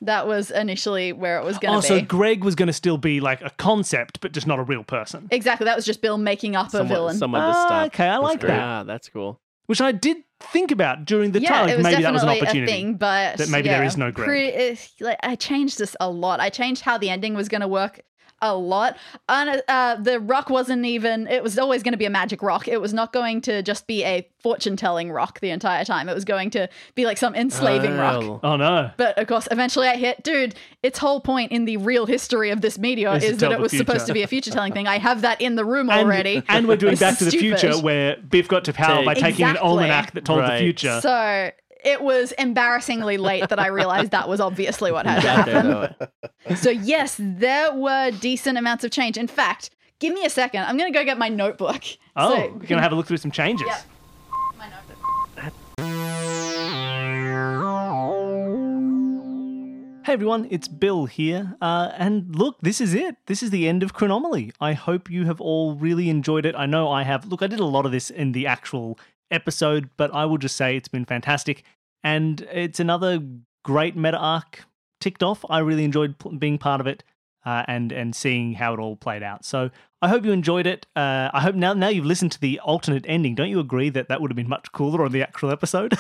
[0.02, 1.88] That was initially where it was going to Oh, be.
[1.88, 4.84] so Greg was going to still be like a concept, but just not a real
[4.84, 5.28] person.
[5.32, 5.66] exactly.
[5.66, 7.18] That was just Bill making up a Someone, villain.
[7.18, 7.86] someone to Ah, stop.
[7.88, 8.50] okay, I like great.
[8.50, 8.60] that.
[8.60, 9.40] Ah, that's cool.
[9.68, 11.70] Which I did think about during the yeah, time.
[11.70, 12.72] it Like was maybe that was an definitely opportunity.
[12.72, 14.28] a thing, but that maybe there yeah, is no Greg.
[14.28, 16.40] pre- it- like, I changed this a lot.
[16.40, 18.02] I changed how the ending was going to work
[18.42, 18.98] a lot.
[19.28, 21.28] And uh, the rock wasn't even.
[21.28, 22.68] It was always going to be a magic rock.
[22.68, 26.10] It was not going to just be a fortune telling rock the entire time.
[26.10, 28.24] It was going to be like some enslaving rock.
[28.24, 28.40] Oh.
[28.44, 28.92] Oh no.
[28.98, 32.62] But of course, eventually I hit, dude, its whole point in the real history of
[32.62, 34.88] this media Is is, that it the was supposed to be a future telling thing.
[34.88, 36.44] I have that in the room And, already.
[36.48, 37.32] and we're doing Back to the.
[37.42, 41.00] Future, where Biff got to power by taking an almanac that told the future.
[41.02, 41.50] So
[41.84, 45.62] it was embarrassingly late that I realized that was obviously what had to Got there,
[45.62, 45.96] happen.
[46.48, 46.56] though.
[46.56, 49.18] So yes, there were decent amounts of change.
[49.18, 50.64] In fact, give me a second.
[50.64, 51.84] I'm gonna go get my notebook.
[52.16, 53.68] oh, So- we're to have a look through some changes.
[53.68, 53.82] Yep.
[54.58, 56.12] My notebook.
[60.04, 61.56] Hey everyone, it's Bill here.
[61.62, 63.16] Uh, and look, this is it.
[63.28, 64.52] This is the end of Chronomaly.
[64.60, 66.56] I hope you have all really enjoyed it.
[66.56, 67.28] I know I have.
[67.28, 68.98] Look, I did a lot of this in the actual
[69.32, 71.64] episode, but I will just say it's been fantastic.
[72.04, 73.20] And it's another
[73.64, 74.64] great meta arc
[75.00, 75.44] ticked off.
[75.50, 77.04] I really enjoyed being part of it
[77.46, 79.46] uh, and and seeing how it all played out.
[79.46, 79.70] So
[80.02, 80.86] I hope you enjoyed it.
[80.96, 83.36] Uh, I hope now now you've listened to the alternate ending.
[83.36, 85.94] Don't you agree that that would have been much cooler on the actual episode?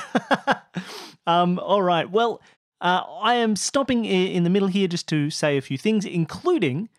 [1.27, 2.09] um, all right.
[2.09, 2.41] Well,
[2.79, 6.89] uh, I am stopping in the middle here just to say a few things, including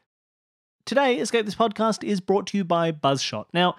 [0.84, 3.46] today, Escape This Podcast is brought to you by Buzzshot.
[3.52, 3.76] Now,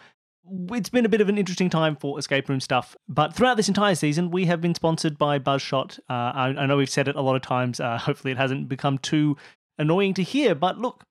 [0.72, 3.68] it's been a bit of an interesting time for escape room stuff, but throughout this
[3.68, 6.00] entire season, we have been sponsored by Buzzshot.
[6.10, 7.80] Uh, I, I know we've said it a lot of times.
[7.80, 9.38] Uh, hopefully, it hasn't become too
[9.78, 11.04] annoying to hear, but look.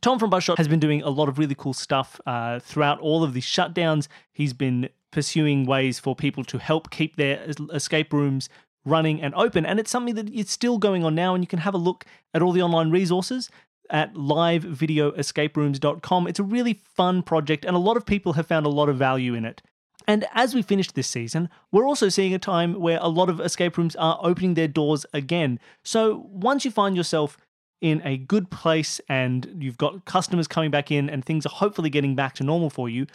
[0.00, 3.22] Tom from Buzzshot has been doing a lot of really cool stuff uh, throughout all
[3.22, 4.08] of these shutdowns.
[4.32, 8.48] He's been pursuing ways for people to help keep their escape rooms
[8.84, 9.64] running and open.
[9.64, 11.34] And it's something that is still going on now.
[11.34, 13.50] And you can have a look at all the online resources
[13.90, 16.26] at livevideoescaperooms.com.
[16.26, 18.96] It's a really fun project, and a lot of people have found a lot of
[18.96, 19.62] value in it.
[20.06, 23.40] And as we finish this season, we're also seeing a time where a lot of
[23.40, 25.58] escape rooms are opening their doors again.
[25.82, 27.38] So once you find yourself
[27.80, 31.90] in a good place and you've got customers coming back in and things are hopefully
[31.90, 33.06] getting back to normal for you,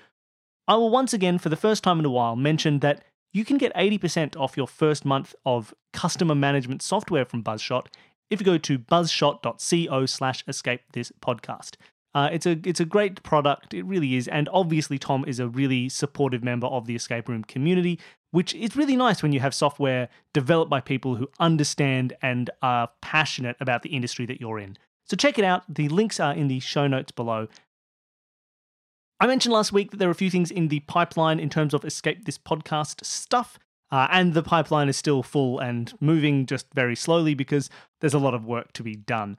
[0.67, 3.03] I will once again, for the first time in a while, mention that
[3.33, 7.87] you can get 80% off your first month of customer management software from Buzzshot
[8.29, 11.75] if you go to buzzshot.co slash escape this podcast.
[12.15, 15.47] Uh, it's a it's a great product, it really is, and obviously Tom is a
[15.47, 17.99] really supportive member of the escape room community,
[18.31, 22.89] which is really nice when you have software developed by people who understand and are
[23.01, 24.75] passionate about the industry that you're in.
[25.05, 25.63] So check it out.
[25.71, 27.47] The links are in the show notes below.
[29.19, 31.73] I mentioned last week that there are a few things in the pipeline in terms
[31.73, 33.59] of Escape This Podcast stuff,
[33.91, 37.69] uh, and the pipeline is still full and moving just very slowly because
[38.01, 39.37] there's a lot of work to be done.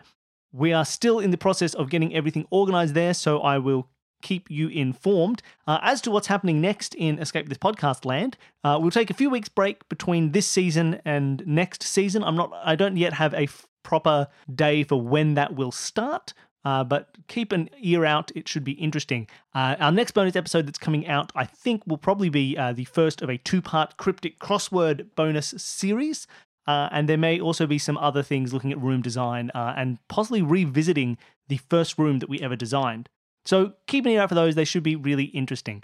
[0.52, 3.88] We are still in the process of getting everything organized there, so I will
[4.22, 5.42] keep you informed.
[5.66, 9.14] Uh, as to what's happening next in Escape This Podcast land, uh, we'll take a
[9.14, 12.22] few weeks break between this season and next season.
[12.24, 16.34] I'm not, I don't yet have a f- proper day for when that will start.
[16.64, 18.30] Uh, but keep an ear out.
[18.34, 19.26] It should be interesting.
[19.54, 22.84] Uh, our next bonus episode that's coming out, I think, will probably be uh, the
[22.84, 26.26] first of a two part cryptic crossword bonus series.
[26.66, 29.98] Uh, and there may also be some other things looking at room design uh, and
[30.08, 31.16] possibly revisiting
[31.48, 33.08] the first room that we ever designed.
[33.44, 34.54] So keep an ear out for those.
[34.54, 35.82] They should be really interesting.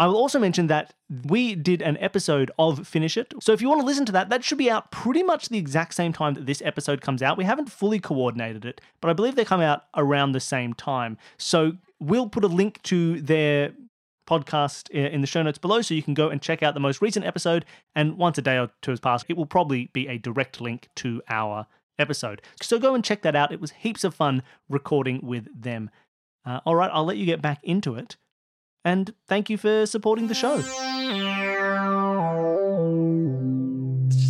[0.00, 0.94] I will also mention that
[1.26, 3.34] we did an episode of Finish It.
[3.42, 5.58] So if you want to listen to that, that should be out pretty much the
[5.58, 7.36] exact same time that this episode comes out.
[7.36, 11.18] We haven't fully coordinated it, but I believe they come out around the same time.
[11.36, 13.74] So we'll put a link to their
[14.26, 17.02] podcast in the show notes below so you can go and check out the most
[17.02, 17.66] recent episode.
[17.94, 20.88] And once a day or two has passed, it will probably be a direct link
[20.96, 21.66] to our
[21.98, 22.40] episode.
[22.62, 23.52] So go and check that out.
[23.52, 25.90] It was heaps of fun recording with them.
[26.46, 28.16] Uh, all right, I'll let you get back into it.
[28.84, 30.62] And thank you for supporting the show.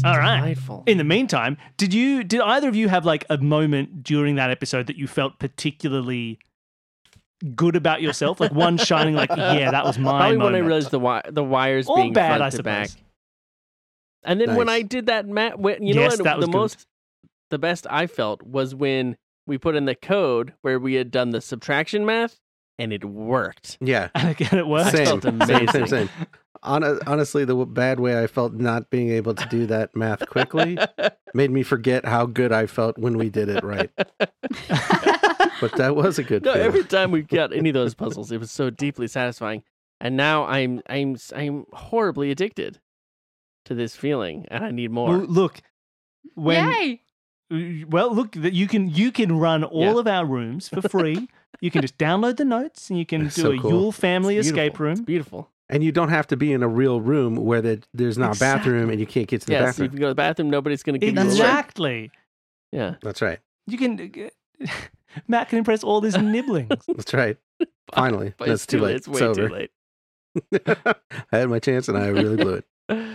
[0.03, 0.39] All right.
[0.41, 0.83] delightful.
[0.87, 4.51] In the meantime, did you did either of you have like a moment during that
[4.51, 6.39] episode that you felt particularly
[7.55, 8.41] good about yourself?
[8.41, 10.67] Like one shining like, yeah, that was my Probably when I moment.
[10.67, 12.91] realized the wi- the wires Or being bad, front I to back.
[14.23, 16.23] And then when I did that, Matt, when, you know what?
[16.25, 16.59] that was the good.
[16.59, 16.87] most,
[17.51, 21.31] the best I felt was when we put in the code where we had done
[21.31, 22.39] the subtraction math,
[22.81, 23.79] and it worked.
[23.81, 24.09] Yeah.
[24.15, 24.91] and again, it worked.
[24.97, 25.21] Same.
[25.21, 26.09] felt Same, same, same.
[26.63, 30.29] Hon- honestly, the w- bad way I felt not being able to do that math
[30.29, 30.77] quickly
[31.35, 33.91] made me forget how good I felt when we did it right.
[35.61, 36.67] But that was a good No, feeling.
[36.67, 39.63] every time we got any of those puzzles, it was so deeply satisfying.
[40.01, 42.81] And now I'm I'm I'm horribly addicted
[43.67, 45.19] to this feeling, and I need more.
[45.19, 45.61] Well, look,
[46.35, 46.71] when
[47.51, 47.85] Yay!
[47.91, 49.99] well, look that you can you can run all Yeah.
[49.99, 51.29] of our rooms for free.
[51.61, 53.71] You can just download the notes and you can That's do so a cool.
[53.71, 54.87] Yule family It's escape beautiful.
[54.91, 55.05] It's room.
[55.05, 55.51] beautiful.
[55.69, 58.41] And you don't have to be in a real room where the, there's not a
[58.41, 59.89] bathroom and you can't get to the Yes, you bathroom.
[59.91, 60.51] can go to the bathroom.
[60.51, 61.39] Nobody's going to give you a lift.
[61.41, 62.11] Exactly.
[62.73, 63.39] Yeah, That's right.
[63.67, 64.31] You can.
[64.63, 64.67] Uh,
[65.29, 66.71] Matt can impress all these nibblings.
[66.89, 67.37] That's right.
[67.95, 68.97] Finally, but that's it's too late.
[68.97, 69.49] It's way It's over.
[69.49, 69.71] too late.
[71.33, 72.55] I had my chance and I really blew
[72.89, 73.07] it.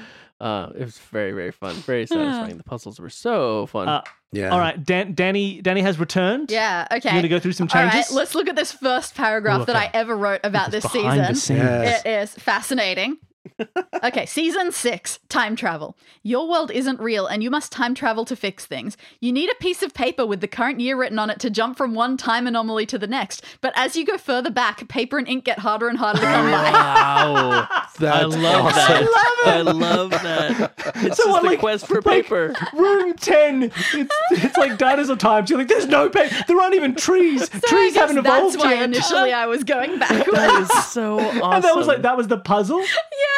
[0.41, 2.57] Uh, it was very very fun, very satisfying.
[2.57, 3.87] the puzzles were so fun.
[3.87, 4.01] Uh,
[4.33, 4.49] Yeah.
[4.49, 5.61] All right, Dan, Danny.
[5.61, 6.51] Danny has returned.
[6.51, 6.87] Yeah.
[6.91, 7.07] Okay.
[7.09, 8.11] You going to go through some All right, changes?
[8.13, 11.01] let's look at this first paragraph Ooh, that I ever wrote about This this is
[11.03, 11.35] the season.
[11.35, 11.59] scenes.
[11.59, 12.01] Yes.
[12.05, 13.17] It is fascinating.
[14.03, 15.95] Okay, season six time travel.
[16.23, 18.97] Your world isn't real and you must time travel to fix things.
[19.19, 21.77] You need a piece of paper with the current year written on it to jump
[21.77, 23.43] from one time anomaly to the next.
[23.61, 26.45] But as you go further back, paper and ink get harder and harder to come
[26.45, 26.71] by.
[26.71, 27.67] wow,
[27.99, 29.05] That's I love awesome.
[29.05, 29.45] that.
[29.45, 30.73] I love that.
[30.97, 32.53] It's So just what, a like- quest for like- paper.
[32.73, 33.63] Room 10.
[33.63, 35.49] It's, it's like dinosaur times.
[35.49, 36.35] You're like, there's no paper.
[36.47, 37.49] There aren't even trees.
[37.49, 38.83] So I trees guess haven't evolved That's why yet.
[38.83, 40.31] initially I was going backwards.
[40.37, 41.41] That is so awesome.
[41.55, 42.81] And that was like, that was the puzzle.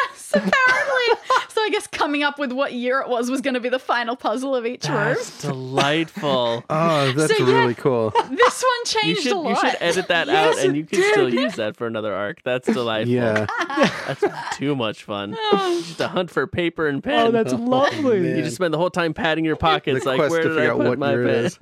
[0.04, 1.34] Yes, apparently.
[1.48, 3.78] so I guess coming up with what year it was was going to be the
[3.78, 5.16] final puzzle of each room.
[5.40, 6.64] Delightful.
[6.70, 7.54] Oh, that's So, yeah.
[7.60, 8.10] really cool.
[8.10, 9.50] This one You changed should a lot.
[9.62, 11.12] you should edit that Yes, out, and you can did.
[11.12, 12.42] still use that for another arc.
[12.42, 13.12] That's delightful.
[13.14, 13.46] Yeah.
[14.06, 14.24] That's
[14.56, 15.36] too much fun.
[15.52, 17.26] just a hunt for paper and pen.
[17.28, 18.36] Oh, that's lovely.
[18.36, 20.58] you just spend the whole time patting your pockets, the like quest where to did
[20.58, 21.34] I out put what my year pen?
[21.34, 21.58] it is.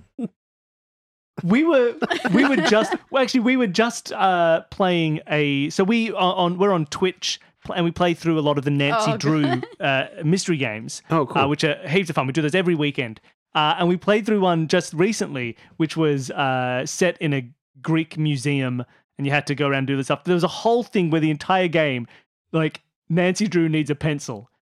[1.44, 1.94] we were
[2.32, 6.56] we were just well actually we were just uh playing a so we are on
[6.58, 7.42] we're on twitch pl-
[7.74, 11.26] and we play through a lot of the nancy Oh, drew uh, mystery games Oh,
[11.26, 11.42] cool.
[11.42, 12.26] uh, which are heaps of fun.
[12.26, 13.20] We do those every weekend.
[13.54, 17.48] Uh, and we played through one just recently which was uh, set in a
[17.82, 18.84] greek museum
[19.18, 20.24] and you had to go around and do this stuff.
[20.24, 22.06] There was a whole thing where the entire game
[22.52, 24.50] like nancy drew needs a pencil.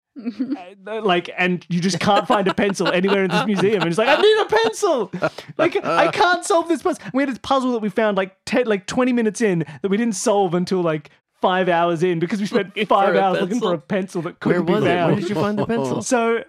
[0.88, 3.82] Uh, like and you just can't find a pencil anywhere in this museum.
[3.82, 5.12] And it's like i need a pencil!
[5.58, 8.66] Like i can't solve this puzzle we had this puzzle that we found like 10
[8.66, 11.10] like 20 minutes in that we didn't solve until like
[11.42, 14.22] five hours in because we spent Looking five for a hours looking for a pencil
[14.24, 14.94] that couldn't was be it?
[14.94, 16.02] Where found did you find the pencil?
[16.16, 16.44] so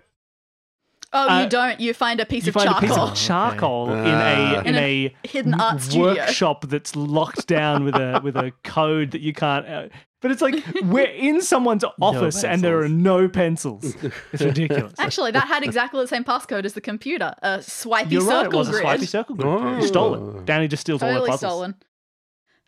[1.12, 1.80] Oh, Uh, you don't.
[1.80, 2.84] You find a piece you of find charcoal.
[2.86, 3.20] a piece Oh, of okay.
[3.20, 4.60] charcoal in Ah.
[4.60, 6.02] a in a hidden art studio.
[6.14, 9.66] workshop that's locked down with a with a code that you can't.
[9.66, 9.88] Uh,
[10.22, 13.96] but it's like we're in someone's office and there are no pencils.
[14.32, 14.92] It's ridiculous.
[14.98, 17.34] Actually, that had exactly the same passcode as the computer.
[17.42, 18.42] A swipey You're right.
[18.42, 18.82] It circle was a grid.
[18.82, 19.80] swipey circle grid.
[19.82, 20.38] You stole Oh.
[20.38, 20.44] it.
[20.44, 21.50] Danny just steals all the Totally puzzles.
[21.52, 21.74] stolen.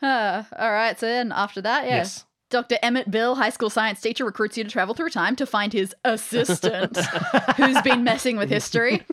[0.03, 1.97] Uh, all right, so then after that, yeah.
[1.99, 2.25] Yes.
[2.51, 2.77] Dr.
[2.83, 5.95] Emmett Bill, high school science teacher, recruits you to travel through time to find his
[6.05, 6.99] assistant,
[7.57, 9.03] who's been messing with history.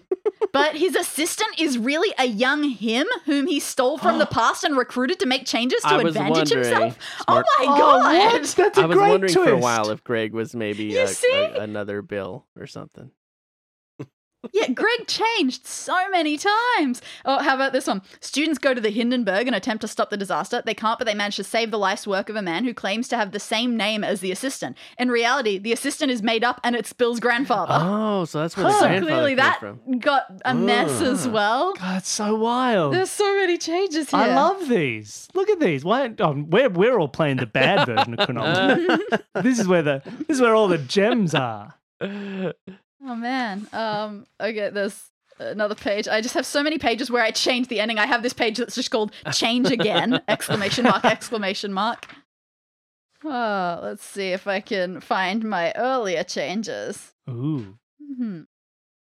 [0.51, 4.75] But his assistant is really a young him whom he stole from the past and
[4.75, 6.63] recruited to make changes to I was advantage wondering.
[6.63, 6.97] himself.
[7.23, 7.45] Smart.
[7.59, 8.03] Oh my Oh, god!
[8.33, 8.55] what?
[8.55, 9.47] That's a I was great wondering twist.
[9.47, 11.31] for a while if Greg was maybe You a, see?
[11.31, 13.11] a- another Bill or something.
[14.53, 17.01] Yeah, Greg changed so many times.
[17.25, 18.01] Oh, how about this one?
[18.21, 20.61] Students go to the Hindenburg and attempt to stop the disaster.
[20.65, 23.07] They can't, but they manage to save the life's work of a man who claims
[23.09, 24.77] to have the same name as the assistant.
[24.97, 27.73] In reality, the assistant is made up and it's Bill's grandfather.
[27.77, 29.99] Oh, so that's where the so grandfather clearly came that from.
[29.99, 31.73] got a mess as well.
[31.73, 32.93] God, it's so wild.
[32.93, 34.19] There's so many changes here.
[34.19, 35.27] I love these.
[35.33, 35.83] Look at these.
[35.83, 36.13] Why?
[36.19, 38.87] Oh, we're we're all playing the bad version of chronology.
[39.35, 41.75] this is where the this is where all the gems are.
[43.05, 43.67] Oh man.
[43.73, 44.25] Um.
[44.39, 44.69] Okay.
[44.69, 45.09] There's
[45.39, 46.07] another page.
[46.07, 47.97] I just have so many pages where I change the ending.
[47.97, 51.05] I have this page that's just called "Change Again!" exclamation mark!
[51.05, 52.07] Exclamation mark.
[53.23, 57.13] Oh, let's see if I can find my earlier changes.
[57.29, 57.75] Ooh.
[58.17, 58.41] Hmm.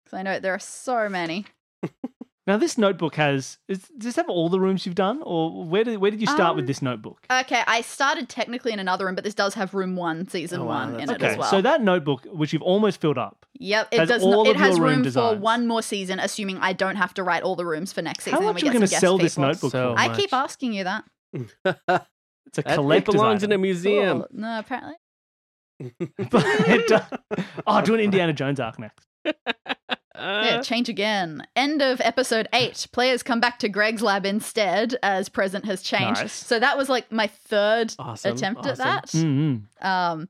[0.05, 1.47] Because I know there are so many.
[2.47, 5.83] Now this notebook has is, does this have all the rooms you've done, or where
[5.83, 7.27] did where did you start with Um, this notebook?
[7.31, 10.65] Okay, I started technically in another room, but this does have room one, season Oh,
[10.67, 11.51] wow, one in that's it as well.
[11.51, 14.23] so that notebook, which you've almost filled up, Yep, it has does.
[14.23, 16.97] all Not, it of your has room room for one more season, assuming I don't
[16.97, 18.41] have to write all the rooms for next season.
[18.41, 19.99] how much are we going to sell guest this notebook So for?
[20.01, 20.17] I much.
[20.19, 21.05] keep asking you that.
[22.49, 24.23] It's a That- it collector's belongs in a museum.
[24.23, 24.95] Oh, no, apparently.
[26.31, 29.05] but It does- oh, do an Indiana Jones arc next.
[30.19, 31.47] Yeah, Uh, change again.
[31.55, 32.87] End of episode eight.
[32.93, 36.21] Players come back to Greg's lab instead, as present has changed.
[36.23, 36.33] Nice.
[36.33, 39.07] So that was like my third Awesome, attempt at that.
[39.09, 39.87] Mm-hmm.
[39.87, 40.29] Um,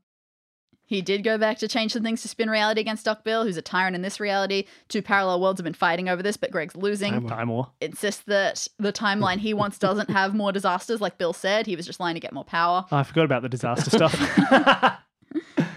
[0.88, 3.56] he did go back to change some things to spin reality against Doc Bill, who's
[3.56, 4.66] a tyrant in this reality.
[4.88, 7.12] Two parallel worlds have been fighting over this, but Greg's losing.
[7.12, 7.72] Time- Time war.
[7.80, 11.66] Insists that the timeline he wants doesn't have more disasters, like Bill said.
[11.66, 12.84] He was just lying to get more power.
[12.92, 15.00] Oh, I forgot about the disaster stuff.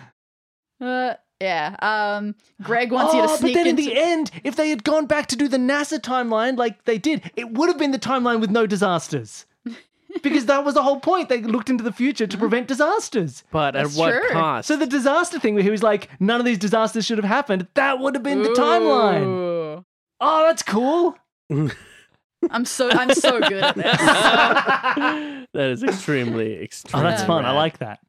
[0.82, 1.75] Uh, yeah.
[1.82, 3.84] Um, Greg wants you to oh, sneak but then into.
[3.84, 6.97] in the end, if they had gone back to do the NASA timeline like they
[6.97, 9.45] did, it would have been the timeline with no disasters.
[10.23, 11.30] because that was the whole point.
[11.30, 13.43] They looked into the future to prevent disasters.
[13.52, 14.30] but at what true.
[14.32, 14.67] cost?
[14.67, 17.67] So the disaster thing where he was like, none of these disasters should have happened,
[17.75, 19.84] that would have been the timeline.
[20.21, 21.15] Oh, that's cool.
[22.49, 23.97] I'm so I'm so good at this.
[25.54, 27.45] that is extremely, Oh, that's fun.
[27.45, 27.99] I like that.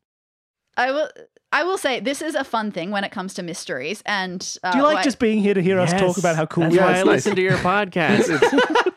[0.77, 1.09] I will.
[1.53, 4.03] I will say this is a fun thing when it comes to mysteries.
[4.07, 6.47] And uh, Do you like why- just being here to hear us talk about how
[6.47, 6.97] cool That's we Yeah, why are?
[6.97, 8.87] I listen to your podcast.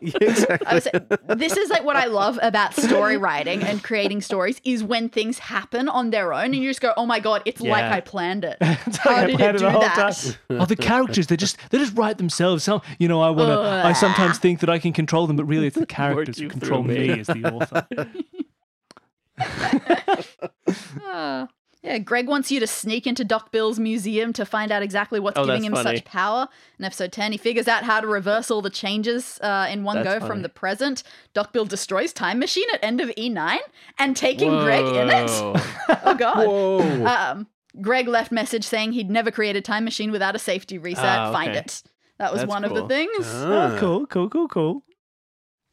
[0.00, 0.80] Yeah, exactly.
[0.80, 0.92] Say
[1.34, 5.40] this is like what I love about story writing and creating stories is when things
[5.40, 8.44] happen on their own and you just go, "Oh my god, it's like I planned
[8.44, 10.12] it." It's How like I did planned it it the do whole that?
[10.48, 10.60] time.
[10.60, 12.62] Oh, the characters, they just they just write themselves.
[12.62, 15.66] Some you know, I wanna I sometimes think that I can control them, but really
[15.66, 17.18] it's the characters who control me me.
[17.20, 17.86] as the author.
[21.10, 21.46] Uh,
[21.88, 25.38] yeah, Greg wants you to sneak into Doc Bill's museum to find out exactly what's
[25.38, 25.96] Oh, giving him funny.
[25.96, 26.48] such power.
[26.78, 29.96] In episode 10, he figures out how to reverse all the changes uh, in one
[29.96, 30.28] That's go funny.
[30.30, 31.02] from the present.
[31.34, 33.58] Doc Bill destroys Time Machine at end of E9
[33.98, 35.30] and taking Greg in it.
[36.04, 36.46] Oh, God.
[36.46, 37.06] Whoa.
[37.06, 37.46] Um,
[37.80, 41.04] Greg left message saying he'd never created Time Machine without a safety reset.
[41.04, 41.82] Ah, Find it.
[42.18, 42.88] That was That's one of the cool.
[42.88, 43.26] things.
[43.26, 43.78] Oh, Ah.
[43.78, 44.82] cool, cool, cool, cool.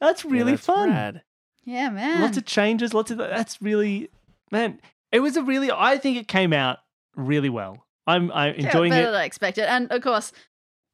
[0.00, 0.90] That's Yeah, really that's fun.
[0.90, 1.22] rad.
[1.64, 2.20] yeah, man.
[2.22, 4.08] Lots of changes, lots of that's really
[4.50, 4.78] man.
[5.16, 6.78] It was a really I think it came out
[7.16, 7.84] really well.
[8.06, 9.12] I'm I'm Yeah, enjoying better it.
[9.12, 9.64] than I expected.
[9.64, 10.32] And of course,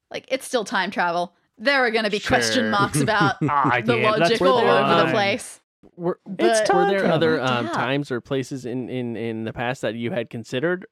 [0.09, 1.33] like it's still time travel.
[1.57, 5.11] There are going to be question marks about Ah, the yeah, logic all over the
[5.11, 5.61] place.
[5.95, 7.15] Were, It's But- time were there travel.
[7.15, 7.43] other Yeah.
[7.45, 10.87] um, times or places in, in, in the past that you had considered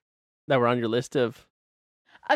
[0.48, 1.48] that were on your list of?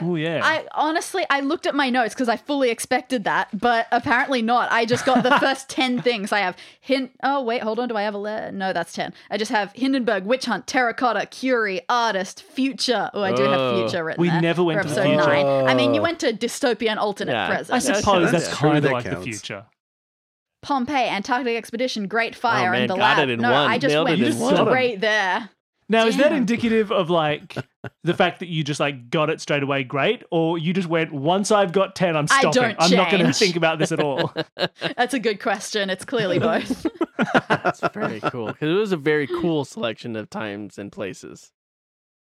[0.04, 0.42] Oh yeah.
[0.44, 4.72] I honestly, I looked at my notes because I fully expected that, but apparently not.
[4.72, 6.32] I just got the first 10 things.
[6.32, 7.12] I have hint.
[7.24, 7.88] Oh, wait, hold on.
[7.90, 9.14] Do I have a le- No, that's 10.
[9.30, 13.10] I just have Hindenburg, Witch Hunt, Terracotta, Curie, Artist, Future.
[13.14, 13.82] Oh, I do have Oh.
[13.88, 15.44] Future written We there never went for to the episode future.
[15.44, 15.68] 9.
[15.68, 16.04] I mean, you Oh.
[16.04, 17.46] went to Dystopia and Alternate Yeah.
[17.46, 17.84] I Present.
[17.86, 19.66] Yeah, suppose that's that's kind of That like the future.
[20.62, 23.30] Pompeii, Antarctic Expedition, Great oh, Fire, Oh, man, and the got lab.
[23.30, 23.70] it in no, one.
[23.70, 25.50] I just Nailed went it in straight there.
[25.88, 27.56] Now, is that indicative of like
[28.04, 31.12] the fact that you just like got it straight away great, or you just went
[31.12, 32.62] once I've got ten, I'm I stopping.
[32.62, 34.34] don't I'm not going to think about this at all.
[34.98, 35.90] That's a good question.
[35.92, 36.88] It's clearly both.
[37.48, 41.52] That's very cool because it was a very cool selection of times and places.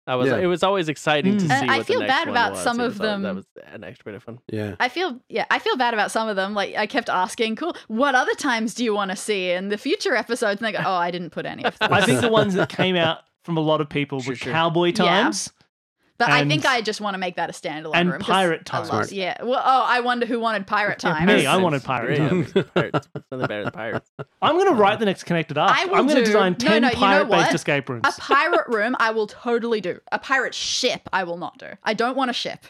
[0.08, 0.28] I was.
[0.30, 0.38] Yeah.
[0.38, 1.48] It was always exciting to Mm.
[1.48, 1.54] see.
[1.54, 2.64] And I what the feel next bad one about was.
[2.64, 3.22] some It of them.
[3.22, 4.40] That was an extra bit of fun.
[4.48, 4.76] Yeah.
[4.80, 6.54] I feel yeah, I feel bad about some of them.
[6.56, 9.78] Like I kept asking, "Cool, what other times do you want to see in the
[9.78, 12.32] future episodes?" And they go, "Oh, I didn't put any of them." I think the
[12.32, 14.54] ones that came out from a lot of people Sure, were sure.
[14.54, 14.94] cowboy Yeah.
[15.24, 15.52] times.
[16.18, 18.20] But I think I just want to make that a standalone and room.
[18.22, 19.12] 'cause pirate I love- times.
[19.12, 19.42] Yeah.
[19.44, 21.26] Well, oh, I wonder who wanted pirate Yeah, time.
[21.26, 22.30] me, I wanted pirate Great.
[22.30, 22.68] times.
[22.76, 23.08] Pirates.
[23.32, 24.12] Nothing better than pirates?
[24.44, 25.76] I'm going to write the next connected arc.
[25.76, 27.56] I will I'm going to do- design no, ten no, you know pirate-based what?
[27.56, 28.04] escape rooms.
[28.06, 29.98] A pirate room, I will totally do.
[30.12, 31.70] A pirate ship, I will not do.
[31.84, 32.66] I don't want a ship,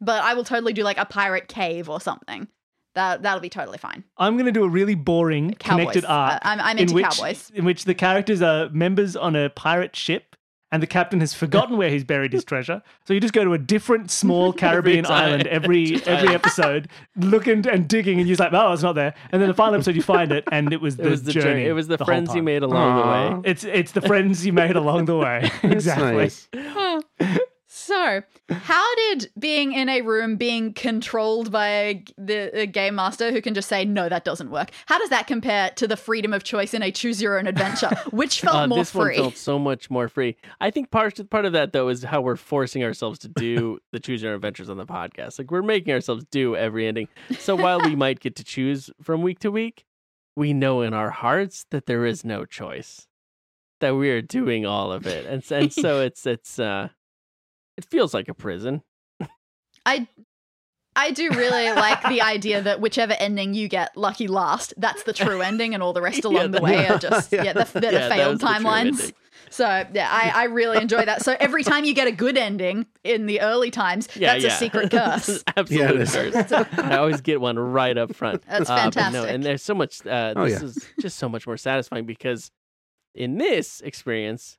[0.00, 2.46] but I will totally do like a pirate cave or something.
[2.94, 4.04] That that'll be totally fine.
[4.18, 5.80] I'm going to do a really boring Cowboys.
[5.86, 6.34] connected arc.
[6.34, 7.50] Uh, I'm, I'm in into which, cowboys.
[7.54, 10.36] in which the characters are members on a pirate ship
[10.72, 12.82] and the captain has forgotten where he's buried his treasure.
[13.06, 15.24] So you just go to a different small Caribbean time.
[15.24, 19.14] island every every episode, looking and digging, and you're like, oh, it's not there.
[19.30, 21.32] And then the final episode, you find it, and it was the It was the
[21.32, 21.44] journey.
[21.46, 21.66] journey.
[21.66, 23.06] It was the, whole friends you made along the
[23.42, 23.50] way.
[23.50, 25.50] It's it's the friends you made along the way.
[25.62, 26.16] That's exactly.
[26.16, 26.48] nice.
[27.84, 33.32] So, how did being in a room being controlled by a, the a game master
[33.32, 34.70] who can just say no, that doesn't work?
[34.86, 37.90] How does that compare to the freedom of choice in a choose your own adventure,
[38.12, 39.16] which felt Uh, more this one free?
[39.16, 40.36] felt so much more free.
[40.60, 43.98] I think part part of that though is how we're forcing ourselves to do the
[43.98, 45.38] choose your own adventures on the podcast.
[45.38, 47.08] Like we're making ourselves do every ending.
[47.38, 49.84] So while we might get to choose from week to week,
[50.36, 53.06] we know in our hearts that there is no choice.
[53.80, 56.90] That we are doing all of it, and and so it's it's uh,
[57.76, 58.82] it feels like a prison.
[59.86, 60.06] I
[60.94, 65.12] I do really like the idea that whichever ending you get lucky last, that's the
[65.14, 67.52] true ending, and all the rest Yeah, along the way are just yeah, Yeah.
[67.54, 69.12] the, the Yeah, that failed was the timelines.
[69.50, 71.22] So yeah, I, I really enjoy that.
[71.22, 74.54] So every time you get a good ending in the early times, Yeah, that's yeah.
[74.54, 75.42] a secret curse.
[75.56, 76.12] Absolute Yeah, it is.
[76.12, 76.52] curse.
[76.78, 78.42] I always get one right up front.
[78.48, 79.12] That's Uh, fantastic.
[79.12, 80.06] no, and there's so much.
[80.06, 80.66] Uh, Oh, this yeah.
[80.68, 82.50] is just so much more satisfying because
[83.14, 84.58] in this experience,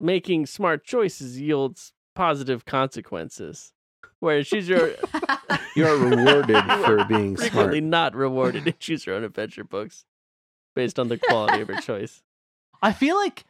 [0.00, 3.72] making smart choices yields positive consequences.
[4.20, 4.92] where choose your
[5.76, 7.82] You are rewarded for being smart.
[7.82, 10.04] not rewarded in choose your own adventure books
[10.74, 12.22] based on the quality of your choice.
[12.82, 13.44] I feel like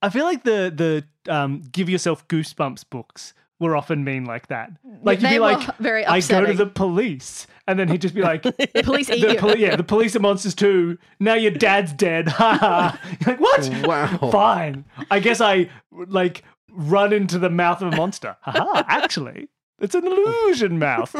[0.00, 4.72] I feel like the the um, give yourself goosebumps books were often mean like that.
[5.02, 8.00] Like you'd they be were like, very I go to the police, and then he'd
[8.00, 9.38] just be like, The police eat the you.
[9.38, 10.98] poli- yeah, the police are monsters too.
[11.20, 12.28] Now your dad's dead.
[12.32, 13.00] Ha ha.
[13.20, 13.86] You're like what?
[13.86, 14.30] Wow.
[14.30, 14.84] Fine.
[15.10, 18.36] I guess I like run into the mouth of a monster.
[18.42, 18.82] Haha.
[18.88, 19.48] Actually,
[19.80, 21.12] it's an illusion mouth.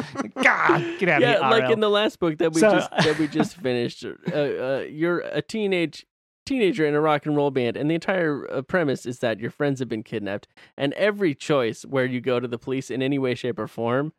[0.42, 1.38] God, get out yeah, of here.
[1.40, 1.72] Yeah, like RL.
[1.72, 4.04] in the last book that we So- just that we just finished.
[4.04, 6.06] Uh, uh, you're a teenage
[6.44, 9.50] teenager in a rock and roll band, and the entire uh, premise is that your
[9.50, 13.16] friends have been kidnapped, and every choice where you go to the police in any
[13.18, 14.12] way, shape, or form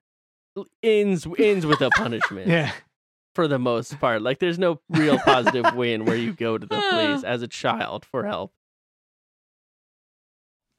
[0.82, 2.48] ends ends with a punishment.
[2.48, 2.72] yeah.
[3.36, 4.22] for the most part.
[4.22, 8.06] Like there's no real positive win where you go to the police as a child
[8.06, 8.54] for help.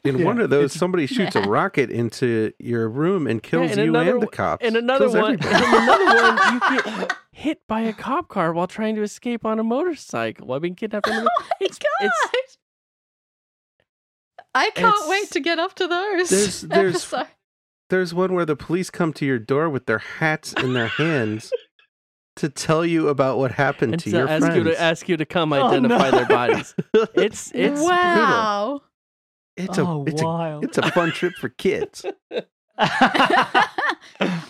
[0.04, 3.70] In Yeah, one of those, it's- somebody shoots a rocket into your room and kills
[3.72, 4.64] and you another and the one- cops.
[4.64, 8.66] And another Kills one, and another one, you get hit by a cop car while
[8.66, 11.08] trying to escape on a motorcycle while being kidnapped.
[11.08, 11.26] Oh my
[11.60, 12.06] It's- god!
[12.06, 12.58] it's-
[14.54, 16.28] I can't wait to get up to those.
[16.28, 17.30] There's- there's- episodes.
[17.90, 21.52] There's one where the police come to your door with their hats in their hands
[22.36, 24.56] to tell you about what happened and to to your ask friends.
[24.56, 26.16] you to ask you to come Oh, identify no.
[26.16, 26.74] their bodies.
[27.14, 27.86] It's it's brutal.
[27.88, 28.80] wow.
[29.56, 32.04] it's a oh, it's a it's a fun trip for kids.
[32.78, 33.68] I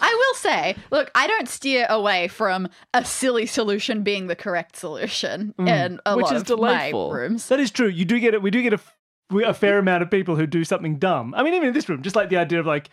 [0.01, 5.55] will say, look, I don't steer away from a silly solution being the correct solution
[5.59, 5.69] Mm.
[5.69, 7.11] in a Which lot is of delightful.
[7.11, 7.49] my rooms.
[7.49, 7.89] That is true.
[7.89, 8.43] You do get it.
[8.43, 8.97] We do get a, f-
[9.31, 11.35] we- a fair amount of people who do something dumb.
[11.37, 12.89] I mean, even in this room, just like the idea of like,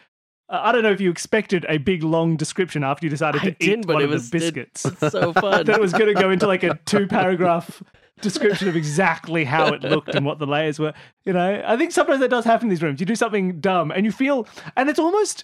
[0.51, 3.47] Uh, I don't know if you expected a big long description after you decided to
[3.47, 4.85] I eat didn't, but one it of was the it- biscuits.
[4.85, 5.65] it's so fun.
[5.65, 7.81] that it was going to go into like a two paragraph
[8.21, 10.93] description of exactly how it looked and what the layers were.
[11.25, 12.99] You know, I think sometimes that does happen in these rooms.
[12.99, 14.47] You do something dumb and you feel,
[14.77, 15.43] and it's almost,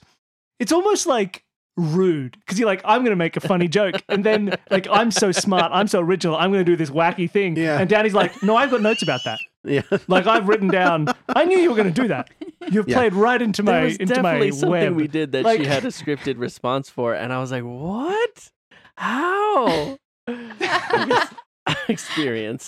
[0.59, 1.43] it's almost like
[1.77, 5.11] rude because you're like, I'm going to make a funny joke, and then like I'm
[5.11, 7.79] so smart, I'm so original, I'm going to do this wacky thing, Yeah.
[7.79, 9.39] and Danny's like, No, I've got notes about that.
[9.67, 9.81] Yeah.
[10.07, 11.07] Like I've written down.
[11.29, 12.29] I knew you were going to do that.
[12.71, 12.97] You've Yeah.
[12.97, 14.95] played right into my there was into my definitely something web.
[14.95, 18.49] we did that Like- she had a scripted response for, and I was like, "What?
[18.97, 19.97] How?"
[21.89, 22.67] Experience.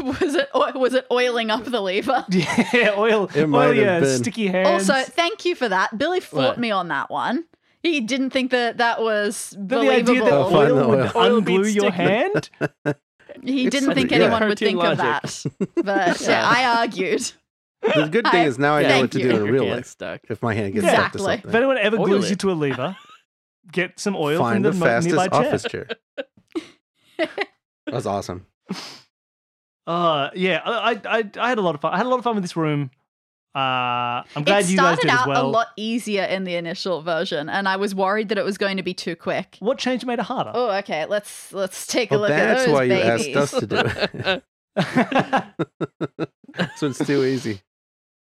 [0.00, 2.24] was it was it oiling up the lever?
[2.30, 4.18] yeah, oil, It oil might have your been.
[4.18, 4.88] sticky hands.
[4.90, 5.96] Also, thank you for that.
[5.98, 6.58] Billy fought What?
[6.58, 7.44] me on that one.
[7.82, 11.12] He didn't think that that was the idea that oil the would oil.
[11.16, 12.48] Oil unglue beats your hand.
[13.42, 14.16] He It's didn't like- think yeah.
[14.18, 15.44] anyone would Cartoon think of that.
[15.84, 16.48] But yeah, Yeah.
[16.48, 17.32] I argued.
[17.82, 19.30] The good thing I- is now I know what to you.
[19.32, 20.20] do in real life stuck.
[20.30, 21.20] if my hand gets Exactly.
[21.20, 22.30] stuck to If anyone ever Oil glues it.
[22.30, 22.96] you to a lever,
[23.72, 25.46] get some oil Find from the mo- fastest nearby chair.
[25.48, 25.88] office chair.
[27.86, 28.46] That's awesome.
[29.86, 31.92] Uh, yeah, I, I, I had a lot of fun.
[31.92, 32.90] I had a lot of fun with this room.
[33.54, 35.46] Uh, I'm glad it you guys started did as out well.
[35.46, 38.76] a lot easier in the initial version, and I was worried that it was going
[38.78, 39.56] to be too quick.
[39.60, 40.50] What change made it harder?
[40.54, 41.06] Oh, okay.
[41.06, 43.76] Let's let's take a Well, look at that's those why you asked us to do
[43.84, 44.42] it.
[46.76, 47.60] so it's too easy.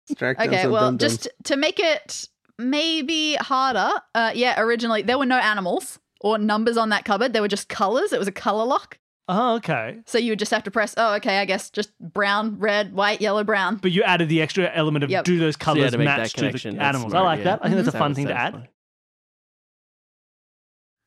[0.09, 1.01] Distract Okay, well, dum-dums.
[1.19, 2.27] just to make it
[2.59, 7.33] maybe harder, uh, yeah, originally there were no animals or numbers on that cupboard.
[7.33, 8.13] There were just colors.
[8.13, 8.99] It was a color lock.
[9.31, 9.99] Oh, okay.
[10.07, 13.21] So you would just have to press, oh, okay, I guess just brown, red, white,
[13.21, 13.77] yellow, brown.
[13.77, 15.25] But you added the extra element of Yep.
[15.25, 16.75] do those So you colors had to make that match to connection.
[16.75, 17.13] the That's animals.
[17.13, 17.45] smart, I like yeah.
[17.45, 17.61] that.
[17.63, 18.69] I think that's a fun was- thing to add.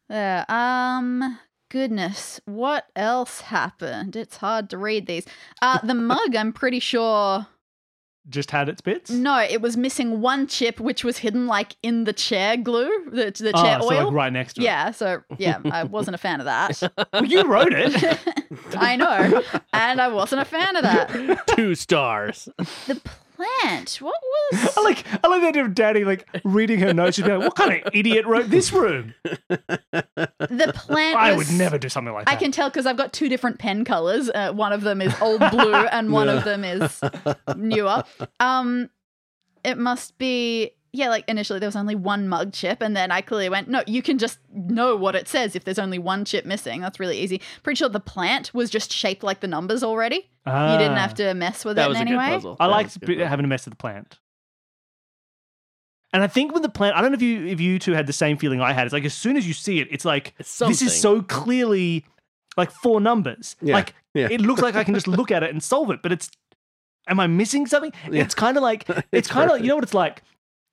[0.10, 4.16] Yeah, um, goodness, what else happened?
[4.16, 5.26] It's hard to read these.
[5.62, 7.48] Uh, the mug, I'm pretty sure.
[8.30, 9.10] Just had its bits.
[9.10, 13.32] No, it was missing one chip, which was hidden like in the chair glue, the,
[13.32, 14.06] the oh, chair ah, so oil.
[14.06, 14.64] like right next to it.
[14.64, 16.82] yeah, so yeah, I wasn't a fan of that.
[17.12, 18.20] Well, you wrote it.
[18.78, 19.44] I know,
[19.74, 21.48] and I wasn't a fan of that.
[21.56, 22.48] Two stars.
[22.88, 23.02] The
[23.36, 24.16] plant, what
[24.52, 24.74] was?
[24.78, 27.16] I like I like the idea of Daddy like reading her notes.
[27.16, 29.14] She'd be like, "What kind of idiot wrote this room?
[29.50, 31.18] The plant.
[31.18, 33.30] I was- would never do something like that." I can tell because I've got two
[33.30, 34.30] different pen colors.
[34.30, 37.02] Uh, one of them is old blue, and one of them is
[37.56, 38.04] newer.
[38.40, 38.90] Um,
[39.64, 41.10] it must be yeah.
[41.10, 44.02] Like initially there was only one mug chip, and then I clearly went, no, you
[44.02, 46.80] can just know what it says if there's only one chip missing.
[46.82, 47.42] That's really easy.
[47.64, 50.30] Pretty sure the plant was just shaped like the numbers already.
[50.46, 50.96] You didn't Ah.
[50.98, 52.30] have to mess with That it was in a any good way.
[52.36, 52.58] puzzle.
[52.60, 53.28] I That liked was good bit- puzzle.
[53.30, 54.20] having to mess with the plant.
[56.14, 58.06] And I think with the plant, I don't know if you if you two had
[58.06, 58.86] the same feeling I had.
[58.86, 62.06] It's like as soon as you see it, it's like It's this is so clearly
[62.56, 63.56] like four numbers.
[63.62, 64.28] Yeah, Like yeah.
[64.30, 66.30] it looks like I can just look at it and solve it, but it's
[67.08, 67.92] am I missing something?
[68.12, 68.22] Yeah.
[68.22, 69.64] It's kind of like it's, It's kind of perfect.
[69.66, 70.22] you know what it's like.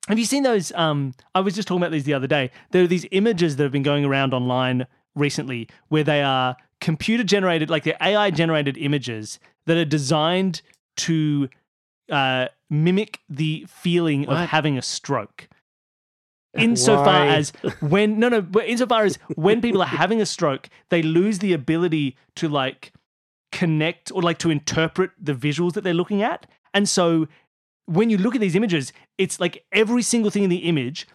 [0.07, 0.71] Have you seen those?
[0.73, 2.51] Um, I was just talking about these the other day.
[2.71, 7.23] There are these images that have been going around online recently where they are computer
[7.23, 10.61] generated, like they're AI generated images that are designed
[10.97, 11.49] to
[12.09, 15.47] uh, mimic the feeling of having a stroke.
[16.57, 17.27] insofar Why?
[17.27, 21.39] as when no no but insofar as when people are having a stroke they lose
[21.39, 22.91] the ability to like
[23.53, 27.27] connect or like to interpret the visuals that they're looking at and so
[27.85, 31.07] when you look at these images it's like every single thing in the image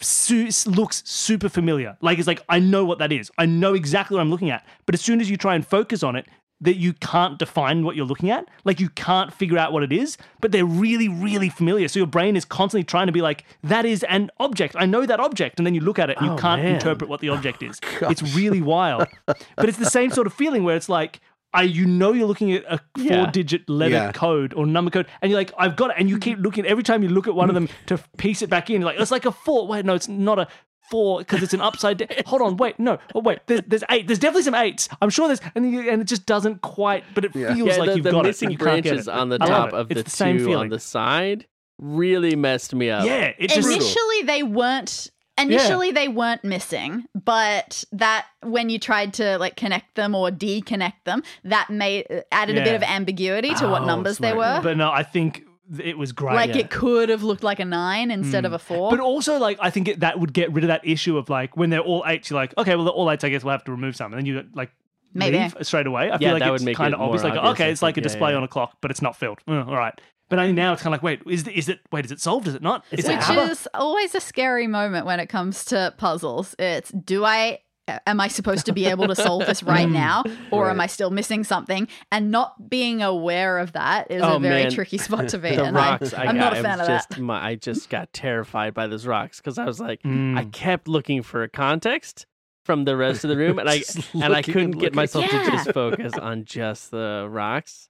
[0.00, 4.14] su- looks super familiar like it's like i know what that is i know exactly
[4.16, 6.26] what i'm looking at but as soon as you try and focus on it
[6.60, 8.44] that you can't define what you're looking at.
[8.64, 11.86] Like you can't figure out what it is, but they're really, really familiar.
[11.86, 14.74] So your brain is constantly trying to be like, that is an object.
[14.76, 15.60] I know that object.
[15.60, 16.74] And then you look at it and you Oh, can't man.
[16.74, 17.78] interpret what the object is.
[18.02, 19.06] Oh, it's really wild.
[19.26, 21.20] But it's the same sort of feeling where it's like,
[21.54, 23.24] I, you know you're looking at a Yeah.
[23.24, 24.12] four digit letter Yeah.
[24.12, 26.20] code or number code and you're like I've got it and you mm-hmm.
[26.22, 28.80] keep looking every time you look at one of them to piece it back in
[28.82, 30.46] you're like it's like a four wait no it's not a
[30.90, 34.06] four because it's an upside down hold on wait no oh wait there's, there's eight
[34.06, 37.24] there's definitely some eights I'm sure there's and, you, and it just doesn't quite but
[37.26, 37.54] it Yeah.
[37.54, 39.46] feels yeah, like the, you've the got missing it and you branches on the I
[39.46, 39.74] top it.
[39.74, 41.46] of It's the, same two on the side
[41.78, 43.04] really messed me up.
[43.06, 49.12] yeah it just initially they weren't initially they weren't missing but that when you tried
[49.14, 53.66] to like connect them or deconnect them that made added a bit of ambiguity to
[53.68, 55.44] what Oh, numbers they were but no I think
[55.78, 56.62] it was great like yeah.
[56.62, 59.68] it could have looked like a nine instead of a four But also, like, I
[59.68, 62.30] think it, that would get rid of that issue of like when they're all eights,
[62.30, 63.22] you're like, okay, well, they're all eights.
[63.22, 64.70] I guess we'll have to remove some, and then you like
[65.12, 65.36] Maybe.
[65.38, 66.04] leave straight away.
[66.04, 67.22] I Yeah, feel like that would it's make kind it of more obvious.
[67.22, 68.04] Like, okay, it's like a think.
[68.06, 68.36] Yeah, display yeah.
[68.38, 69.40] on a clock, but it's not filled.
[69.46, 69.92] Mm, all right.
[70.28, 71.80] But only now it's kind of like, wait, is it, is it?
[71.90, 72.46] Wait, is it solved?
[72.48, 72.84] Is it not?
[72.92, 73.50] Is it which ABBA?
[73.50, 77.58] is always a scary moment when it comes to puzzles it's do i
[78.06, 80.22] am i supposed to be able to solve this right now
[80.52, 84.40] or am i still missing something and not being aware of that is Oh, a
[84.40, 84.70] very man.
[84.72, 86.80] tricky spot to be The in rocks, I, I, i'm got, not a I fan
[86.80, 90.00] of just, that My, I just got terrified by those rocks because I was like,
[90.04, 90.52] I Mm.
[90.52, 92.26] kept looking for a context
[92.64, 95.42] from the rest of the room, and I and I couldn't and get myself Yeah.
[95.42, 97.88] to just focus on just the rocks.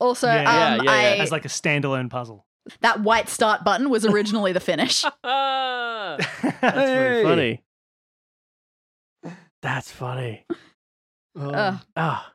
[0.00, 2.46] Also Yeah, yeah, um, yeah, I, as like a standalone puzzle.
[2.80, 6.26] that white start button was originally the finish That's
[6.60, 7.62] that's really funny.
[9.62, 10.46] That's funny.
[11.38, 11.78] Ugh.
[11.96, 12.32] Ah,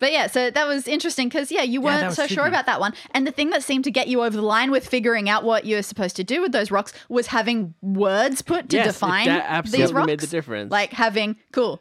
[0.00, 2.48] But yeah, so that was interesting because yeah, you weren't that was so sure tricky.
[2.48, 2.94] about that one.
[3.12, 5.64] And the thing that seemed to get you over the line with figuring out what
[5.64, 9.26] you were supposed to do with those rocks was having words put to yes, define
[9.26, 10.06] that absolutely these rocks.
[10.06, 10.70] made the difference.
[10.72, 11.80] Like having cool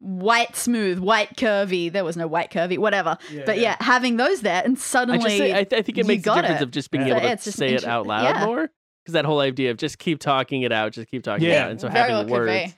[0.00, 1.92] white smooth, white curvy.
[1.92, 3.16] There was no white curvy, whatever.
[3.30, 3.76] Yeah, but yeah.
[3.80, 3.84] yeah.
[3.84, 6.22] having those there and I suddenly just say, I, th- I think it you makes
[6.22, 6.64] the got difference it.
[6.64, 7.12] of just being Yeah.
[7.16, 8.44] able to It's just say it out loud yeah.
[8.46, 8.70] more.
[9.04, 11.64] Because that whole idea of just keep talking it out, just keep talking it Yeah.
[11.64, 12.74] out, and so very having well words.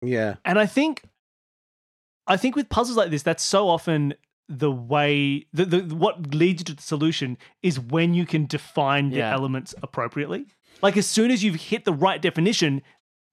[0.00, 0.08] be.
[0.12, 0.34] Yeah.
[0.44, 1.02] And I think,
[2.26, 4.14] I think with puzzles like this, that's so often
[4.48, 9.10] the way the, the what leads you to the solution is when you can define
[9.10, 9.32] the Yeah.
[9.32, 10.46] elements appropriately.
[10.82, 12.82] Like as soon as you've hit the right definition,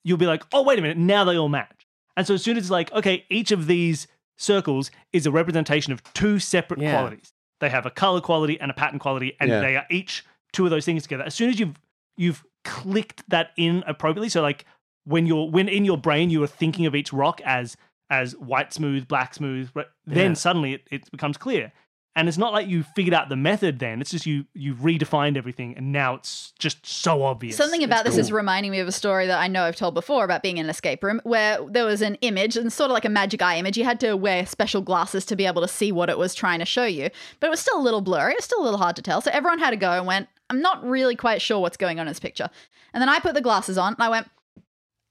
[0.03, 1.76] you'll be like, oh wait a minute, now they all match.
[2.17, 4.07] And so as soon as it's like, okay, each of these
[4.37, 6.91] circles is a representation of two separate Yeah.
[6.91, 7.31] qualities.
[7.59, 9.59] They have a color quality and a pattern quality, and Yeah.
[9.61, 11.23] they are each two of those things together.
[11.23, 11.79] As soon as you've
[12.17, 14.65] you've clicked that in appropriately, so like
[15.05, 17.77] when you're when in your brain you are thinking of each rock as
[18.09, 20.33] as white smooth, black smooth, right, then Yeah.
[20.33, 21.71] suddenly it, it becomes clear.
[22.17, 24.01] And it's not like you figured out the method then.
[24.01, 27.55] It's just you you redefined everything and now it's just so obvious.
[27.55, 29.93] Something about It's this is reminding me of a story that I know I've told
[29.93, 32.95] before about being in an escape room where there was an image and sort of
[32.95, 33.77] like a magic eye image.
[33.77, 36.57] You had to wear special glasses to be able to see what it was trying
[36.57, 38.31] to show you, but it was still a little blurry.
[38.31, 39.21] It was still a little hard to tell.
[39.21, 42.07] So everyone had to go and went, I'm not really quite sure what's going on
[42.07, 42.49] in this picture.
[42.95, 44.27] And then I put the glasses on and I went,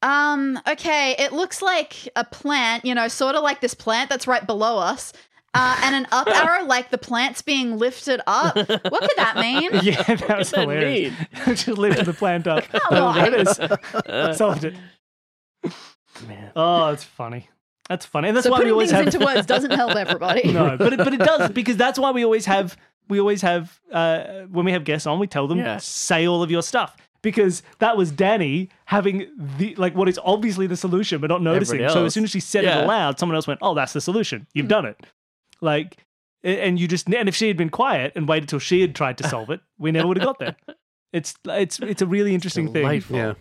[0.03, 4.27] um, okay, it looks like a plant, you know, sort of like this plant that's
[4.27, 5.13] right below us.
[5.57, 8.55] Uh, and an up arrow like the plant's being lifted up.
[8.57, 8.69] What
[9.01, 9.71] could that mean?
[9.83, 11.15] Yeah, that was that hilarious.
[11.47, 12.65] just lifted the plant up.
[12.69, 13.15] Come Oh, on.
[13.17, 14.37] there it is.
[14.37, 14.75] Solved it.
[16.27, 16.53] man.
[16.57, 17.49] Oh, it's funny.
[17.89, 18.29] That's funny.
[18.29, 20.53] And that's so why we putting always things have into words doesn't help everybody.
[20.53, 22.77] no, but it, but it does because that's why we always have
[23.09, 25.77] we always have uh, when we have guests on, we tell them Yeah.
[25.79, 29.29] say all of your stuff because that was Danny having
[29.59, 31.89] the like what is obviously the solution but not noticing.
[31.89, 34.47] So as soon as she said it aloud, someone else went, "Oh, that's the solution.
[34.53, 34.99] You've done it."
[35.61, 35.97] Like,
[36.43, 39.19] and you just and if she had been quiet and waited till she had tried
[39.19, 40.57] to solve it, we never would have got there.
[41.13, 43.03] It's it's it's a really interesting thing.
[43.09, 43.35] Yeah.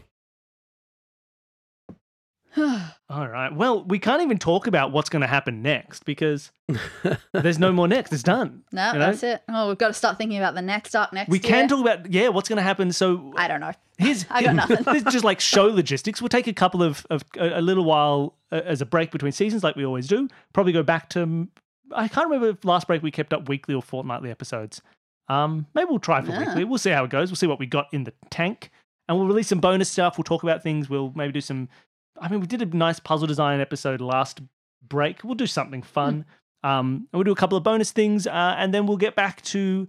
[3.09, 3.53] All right.
[3.53, 6.51] Well, we can't even talk about what's going to happen next because
[7.33, 8.13] there's no more next.
[8.13, 8.63] It's done.
[8.71, 9.05] No, You know?
[9.07, 9.41] that's it.
[9.49, 11.49] Oh, we've got to start thinking about the next arc next We year.
[11.49, 12.93] can talk about yeah, what's going to happen.
[12.93, 13.71] So I don't know.
[13.97, 14.83] here's I got nothing.
[14.83, 16.21] This is just like show logistics.
[16.21, 19.33] We'll take a couple of, of a, a little while uh, as a break between
[19.33, 20.29] seasons, like we always do.
[20.53, 21.47] Probably go back to
[21.93, 24.81] I can't remember if last break we kept up weekly or fortnightly episodes.
[25.27, 26.39] Um, maybe we'll try for Ah.
[26.39, 26.63] weekly.
[26.63, 27.29] We'll see how it goes.
[27.29, 28.69] We'll see what we got in the tank,
[29.07, 30.17] and we'll release some bonus stuff.
[30.17, 30.89] We'll talk about things.
[30.89, 31.69] We'll maybe do some.
[32.19, 34.41] I mean, we did a nice puzzle design episode last
[34.87, 35.23] break.
[35.23, 36.25] We'll do something fun.
[36.63, 39.41] Um, and we'll do a couple of bonus things, uh, and then we'll get back
[39.43, 39.87] to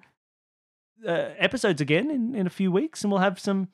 [1.07, 3.68] uh, episodes again in, in a few weeks, and we'll have some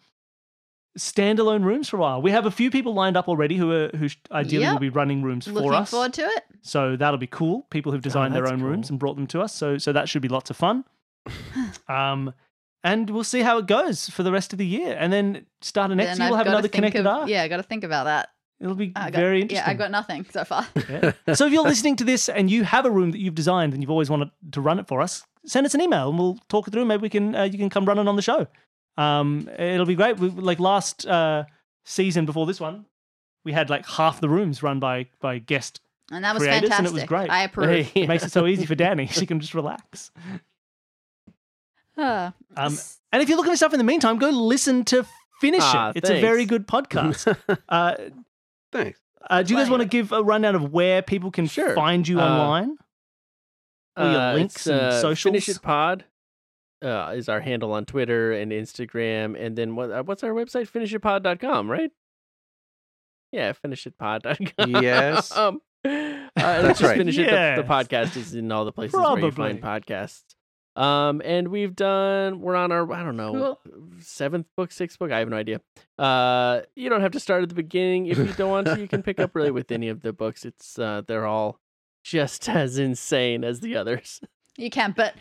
[0.98, 2.22] standalone rooms for a while.
[2.22, 4.72] We have a few people lined up already who are who ideally Yep.
[4.74, 5.90] will be running rooms for Looking us.
[5.90, 6.44] forward to it.
[6.62, 7.62] So that'll be cool.
[7.70, 8.94] People who've designed their that's own rooms cool.
[8.94, 9.54] and brought them to us.
[9.54, 10.84] So so that should be lots of fun.
[11.88, 12.32] um,
[12.84, 15.90] and we'll see how it goes for the rest of the year, and then start
[15.92, 17.28] of next Then year we'll I've have gotta another think connected of, arc.
[17.28, 18.30] Yeah, I got to think about that.
[18.60, 19.64] It'll be I got, very interesting.
[19.64, 20.66] Yeah, I've got nothing so far.
[20.88, 21.12] Yeah.
[21.34, 23.82] so if you're listening to this and you have a room that you've designed and
[23.82, 26.68] you've always wanted to run it for us, send us an email and we'll talk
[26.68, 26.84] it through.
[26.84, 28.46] Maybe we can uh, you can come run it on the show.
[28.96, 30.18] Um, it'll be great.
[30.18, 31.44] We, like last uh,
[31.84, 32.84] season before this one,
[33.44, 35.80] we had like half the rooms run by by guest.
[36.10, 36.78] And that was Creators, fantastic.
[36.78, 37.30] and it was great.
[37.30, 37.90] I approve.
[37.94, 40.10] It makes it so easy for Danny; she can just relax.
[41.96, 42.76] Ah, Um,
[43.12, 45.06] and if you're looking for stuff in the meantime, go listen to
[45.40, 45.96] Finish Ah, It.
[45.98, 47.36] It's a very good podcast.
[47.68, 47.94] uh,
[48.72, 48.98] Thanks.
[49.28, 51.74] uh, do you guys want to give a rundown of where people can Sure.
[51.74, 52.76] find you Uh, online?
[53.96, 55.32] Or your Uh, links it's, and uh, socials?
[55.32, 56.04] Finish it pod
[56.82, 59.90] uh, is our handle on Twitter and Instagram, and then what?
[59.90, 60.70] Uh, what's our website?
[60.70, 61.90] Finishitpod.com, right?
[63.32, 64.82] Yeah, finishitpod.com.
[64.82, 65.34] Yes.
[65.36, 65.88] um, uh,
[66.36, 66.98] That's let's just right.
[66.98, 67.30] Finish it.
[67.30, 69.80] The, the podcast is in all the places where you find Probably.
[69.80, 70.24] podcasts.
[70.74, 72.40] Um, and we've done.
[72.40, 72.90] We're on our.
[72.92, 73.32] I don't know.
[73.32, 73.60] Cool.
[74.00, 75.12] Seventh book, sixth book.
[75.12, 75.60] I have no idea.
[75.98, 78.80] Uh, you don't have to start at the beginning if you don't want to.
[78.80, 80.44] You can pick up really with any of the books.
[80.44, 81.58] It's uh, they're all
[82.04, 84.20] just as insane as the others.
[84.56, 85.14] you can't, but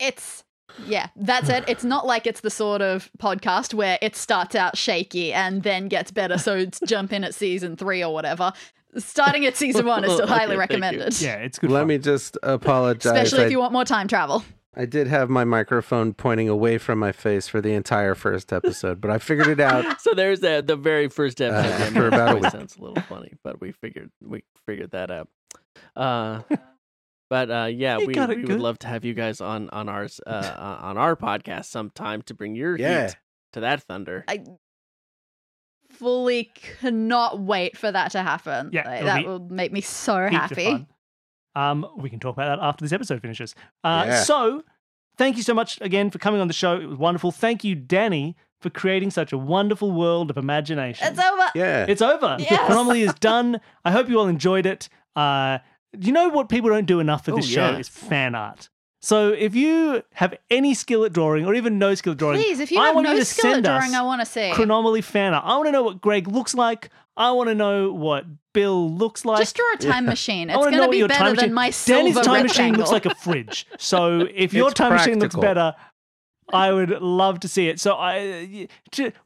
[0.00, 0.44] it's
[0.86, 1.64] yeah, that's it.
[1.68, 5.88] It's not like it's the sort of podcast where it starts out shaky and then
[5.88, 6.38] gets better.
[6.38, 8.52] So it's jump in at season three or whatever.
[8.98, 10.58] Starting at season one is still highly thank you.
[10.58, 11.20] recommended.
[11.20, 11.70] Yeah, it's good.
[11.70, 11.88] Let fun.
[11.88, 13.06] me just apologize.
[13.12, 14.42] Especially if I, you want more time travel.
[14.78, 19.00] I did have my microphone pointing away from my face for the entire first episode,
[19.00, 19.84] but I figured it out.
[20.06, 20.66] So there's that.
[20.66, 21.66] The very first episode.
[21.66, 22.50] Uh, yeah, after my about a week.
[22.50, 25.28] sounds a little funny, but we figured we figured that out.
[25.96, 26.42] Uh,
[27.28, 29.88] but uh, yeah, You we, got we would love to have you guys on on
[29.88, 33.06] ours uh, on our podcast sometime to bring your Yeah.
[33.08, 33.16] heat
[33.52, 34.24] to that thunder.
[34.28, 34.44] I
[35.90, 36.50] fully
[36.80, 38.70] cannot wait for that to happen.
[38.72, 40.86] Yeah, Like, that be will make me so happy.
[41.54, 43.54] Um, we can talk about that after this episode finishes.
[43.82, 44.22] Uh, Yeah.
[44.22, 44.62] So,
[45.16, 46.78] thank you so much again for coming on the show.
[46.78, 47.32] It was wonderful.
[47.32, 51.06] Thank you, Danny, for creating such a wonderful world of imagination.
[51.08, 51.46] It's over.
[51.54, 51.86] Yeah.
[51.88, 52.36] It's over.
[52.38, 52.68] Yes.
[52.70, 53.60] Anomaly is done.
[53.84, 54.88] I hope you all enjoyed it.
[55.14, 55.58] Uh,
[55.98, 57.78] you know what people don't do enough for this Oh, show yeah.
[57.78, 58.68] is fan art.
[59.02, 62.58] So if you have any skill at drawing or even no skill at drawing, Please,
[62.60, 64.26] if you I have want no you to skill at send drawing, I want to
[64.26, 64.50] see.
[64.52, 65.44] Chronomaly fan art.
[65.46, 66.90] I want to know what Greg looks like.
[67.16, 69.38] I want to know what Bill looks like.
[69.38, 70.50] Just draw a time machine.
[70.50, 73.06] It's going to be your better machine- than my silver Danny's time machine looks like
[73.06, 73.66] a fridge.
[73.78, 75.74] So if your It's time machine looks better,
[76.52, 77.78] I would love to see it.
[77.80, 78.68] So I,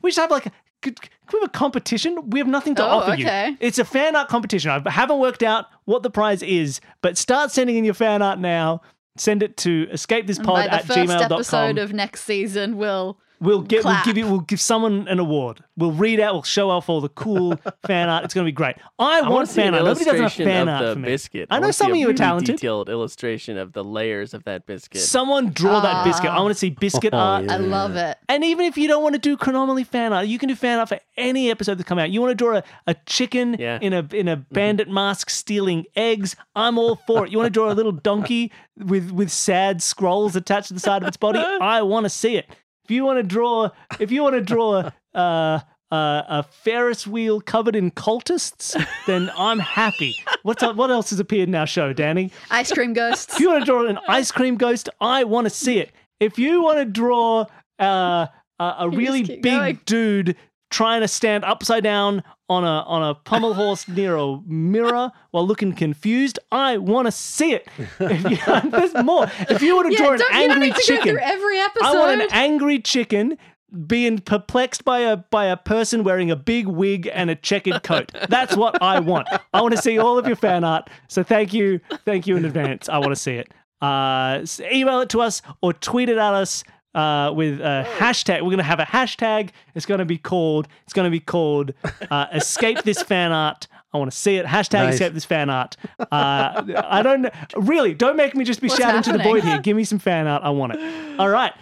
[0.03, 0.53] we should have like, a,
[0.83, 2.31] could, could we have a competition?
[2.31, 3.51] We have nothing to Oh, offer okay.
[3.51, 3.57] you.
[3.61, 4.71] It's a fan art competition.
[4.71, 8.39] I haven't worked out what the prize is, but start sending in your fan art
[8.39, 8.83] now.
[9.17, 11.33] Send it to And escapethispod by the at first gmail.com.
[11.33, 13.85] episode of next season, we'll We'll get.
[13.87, 14.27] We'll give you.
[14.27, 15.65] We'll give someone an award.
[15.79, 16.35] We'll read out.
[16.35, 18.23] We'll show off all the cool fan art.
[18.25, 18.77] It's going to be great.
[18.99, 19.85] I, I want want see fan an art.
[19.87, 21.09] Nobody does enough illustration fan of art the for me.
[21.09, 21.49] biscuit.
[21.51, 22.57] I know some of you are really talented.
[22.57, 25.01] Detailed illustration of the layers of that biscuit.
[25.01, 26.31] Someone draw that biscuit.
[26.31, 26.43] I Ah.
[26.43, 27.45] want to see biscuit Oh, art.
[27.47, 27.55] yeah.
[27.55, 28.19] I love it.
[28.29, 30.79] And even if you don't want to do Chronomaly fan art, you can do fan
[30.79, 32.11] art for any episode that come out.
[32.11, 33.79] You want to draw a, a chicken Yeah.
[33.81, 36.37] in a in a bandit mask stealing eggs.
[36.55, 37.33] I'm all for it.
[37.33, 41.01] You want to draw a little donkey with with sad scrolls attached to the side
[41.01, 41.39] of its body.
[41.61, 42.47] I want to see it.
[42.91, 43.71] If you want to draw,
[44.01, 45.61] if you want to draw uh, uh,
[45.93, 48.75] a Ferris wheel covered in cultists,
[49.07, 50.17] then I'm happy.
[50.43, 52.33] What's up, what else has appeared in our show, Danny?
[52.51, 53.35] Ice cream ghosts.
[53.35, 55.93] If you want to draw an ice cream ghost, I want to see it.
[56.19, 57.47] If you want to draw
[57.79, 58.27] uh,
[58.59, 59.81] a, a really big going.
[59.87, 60.37] dude
[60.71, 65.47] trying to stand upside down on a on a pommel horse near a mirror while
[65.47, 67.69] looking confused, I want to see it.
[67.99, 69.31] If you, there's more.
[69.49, 71.19] If you want to yeah, draw an don't, you don't angry need to go chicken,
[71.21, 71.87] every episode.
[71.87, 73.39] I want an angry chicken
[73.87, 78.11] being perplexed by a by a person wearing a big wig and a checkered coat.
[78.29, 79.29] That's what I want.
[79.53, 80.91] I want to see all of your fan art.
[81.09, 82.89] So thank you, thank you in advance.
[82.89, 83.53] I want to see it.
[83.81, 86.65] Uh, email it to us or tweet it at us
[86.95, 88.43] uh, with a hashtag.
[88.43, 89.51] We're gonna have a hashtag.
[89.75, 90.69] It's gonna be called.
[90.85, 91.73] It's gonna be called
[92.11, 93.67] uh, Escape This Fan Art.
[93.93, 94.47] I want to see it.
[94.47, 94.95] Hashtag Nice.
[94.95, 95.77] Escape This Fan Art.
[95.99, 97.29] Uh, I don't.
[97.57, 99.43] Really, don't make me just be What's shouting to the happening?
[99.43, 99.59] void here.
[99.61, 100.43] Give me some fan art.
[100.43, 101.21] I want it.
[101.21, 101.53] All right.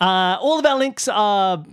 [0.00, 1.64] Uh, all of our links are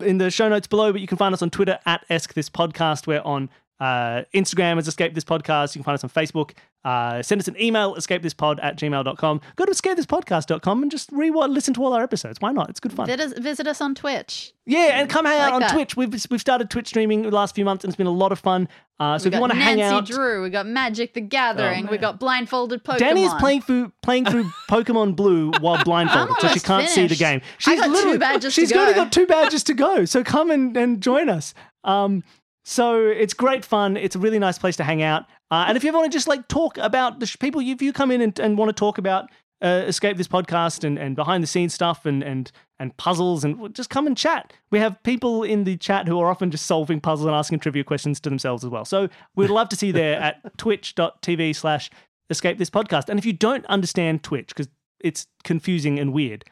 [0.00, 2.48] in the show notes below, but you can find us on Twitter at Esc This
[2.48, 3.06] Podcast.
[3.06, 3.50] We're on
[3.82, 5.74] uh, Instagram is Escape This Podcast.
[5.74, 6.52] You can find us on Facebook.
[6.84, 9.40] Uh, send us an email, escapethispod at gmail.com.
[9.56, 12.40] Go to escapethispodcast.com and just re listen to all our episodes.
[12.40, 12.70] Why not?
[12.70, 13.06] It's good fun.
[13.06, 14.52] Visit us, visit us on Twitch.
[14.66, 15.72] Yeah, and come hang out on that.
[15.72, 15.96] Twitch.
[15.96, 18.38] We've we've started Twitch streaming the last few months, and it's been a lot of
[18.38, 18.68] fun.
[19.00, 20.44] Uh, so we if you want to hang out, Drew.
[20.44, 21.88] We got Magic the Gathering.
[21.88, 22.98] we got blindfolded Pokemon.
[22.98, 27.16] Danny is playing through playing through Pokemon Blue while blindfolded, so she can't see the
[27.16, 27.20] finished.
[27.20, 27.40] game.
[27.42, 29.02] I She's got two literally badges to she's only go.
[29.04, 30.04] got two badges to go.
[30.04, 31.52] So come and, and join us.
[31.84, 32.22] Um,
[32.64, 33.96] so it's great fun.
[33.96, 35.24] It's a really nice place to hang out.
[35.50, 37.82] Uh, and if you ever want to just like talk about the sh- people, if
[37.82, 39.28] you come in and, and want to talk about
[39.62, 42.50] uh, escape this podcast and, and behind the scenes stuff and and
[42.80, 44.52] and puzzles and just come and chat.
[44.72, 47.84] We have people in the chat who are often just solving puzzles and asking trivia
[47.84, 48.84] questions to themselves as well.
[48.84, 51.90] So we'd love to see you there at twitch.tv slash
[52.28, 53.08] escape this podcast.
[53.08, 56.44] And if you don't understand Twitch, because it's confusing and weird,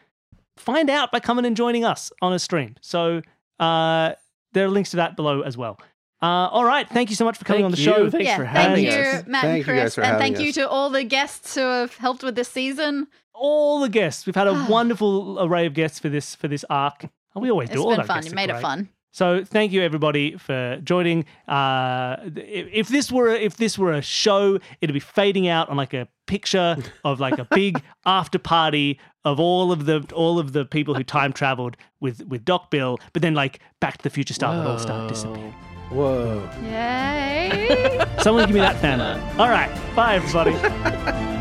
[0.56, 2.76] find out by coming and joining us on a stream.
[2.80, 3.22] So
[3.58, 4.12] uh,
[4.52, 5.80] there are links to that below as well.
[6.22, 6.88] Uh, all right.
[6.88, 7.84] Thank you so much for coming Thank on the you.
[7.84, 8.10] show.
[8.10, 9.26] Thanks yeah, for thank having you, us.
[9.26, 11.54] Matt Thank and you guys Chris, for and having thank you to all the guests
[11.54, 13.06] who have helped with this season.
[13.32, 14.26] All the guests.
[14.26, 17.04] We've had a wonderful array of guests for this for this arc.
[17.34, 17.74] And we always do.
[17.74, 18.26] It's All been fun.
[18.26, 18.88] You are made it fun.
[19.12, 21.24] So thank you everybody for joining.
[21.48, 25.76] Uh, if, if this were if this were a show, it'd be fading out on
[25.76, 30.52] like a picture of like a big after party of all of the all of
[30.52, 34.10] the people who time traveled with with Doc Bill, but then like Back to the
[34.10, 35.54] Future style, would all start disappearing.
[35.90, 36.48] Whoa.
[36.62, 38.06] Yay!
[38.20, 39.00] Someone give me that fan.
[39.38, 40.52] All right, bye everybody.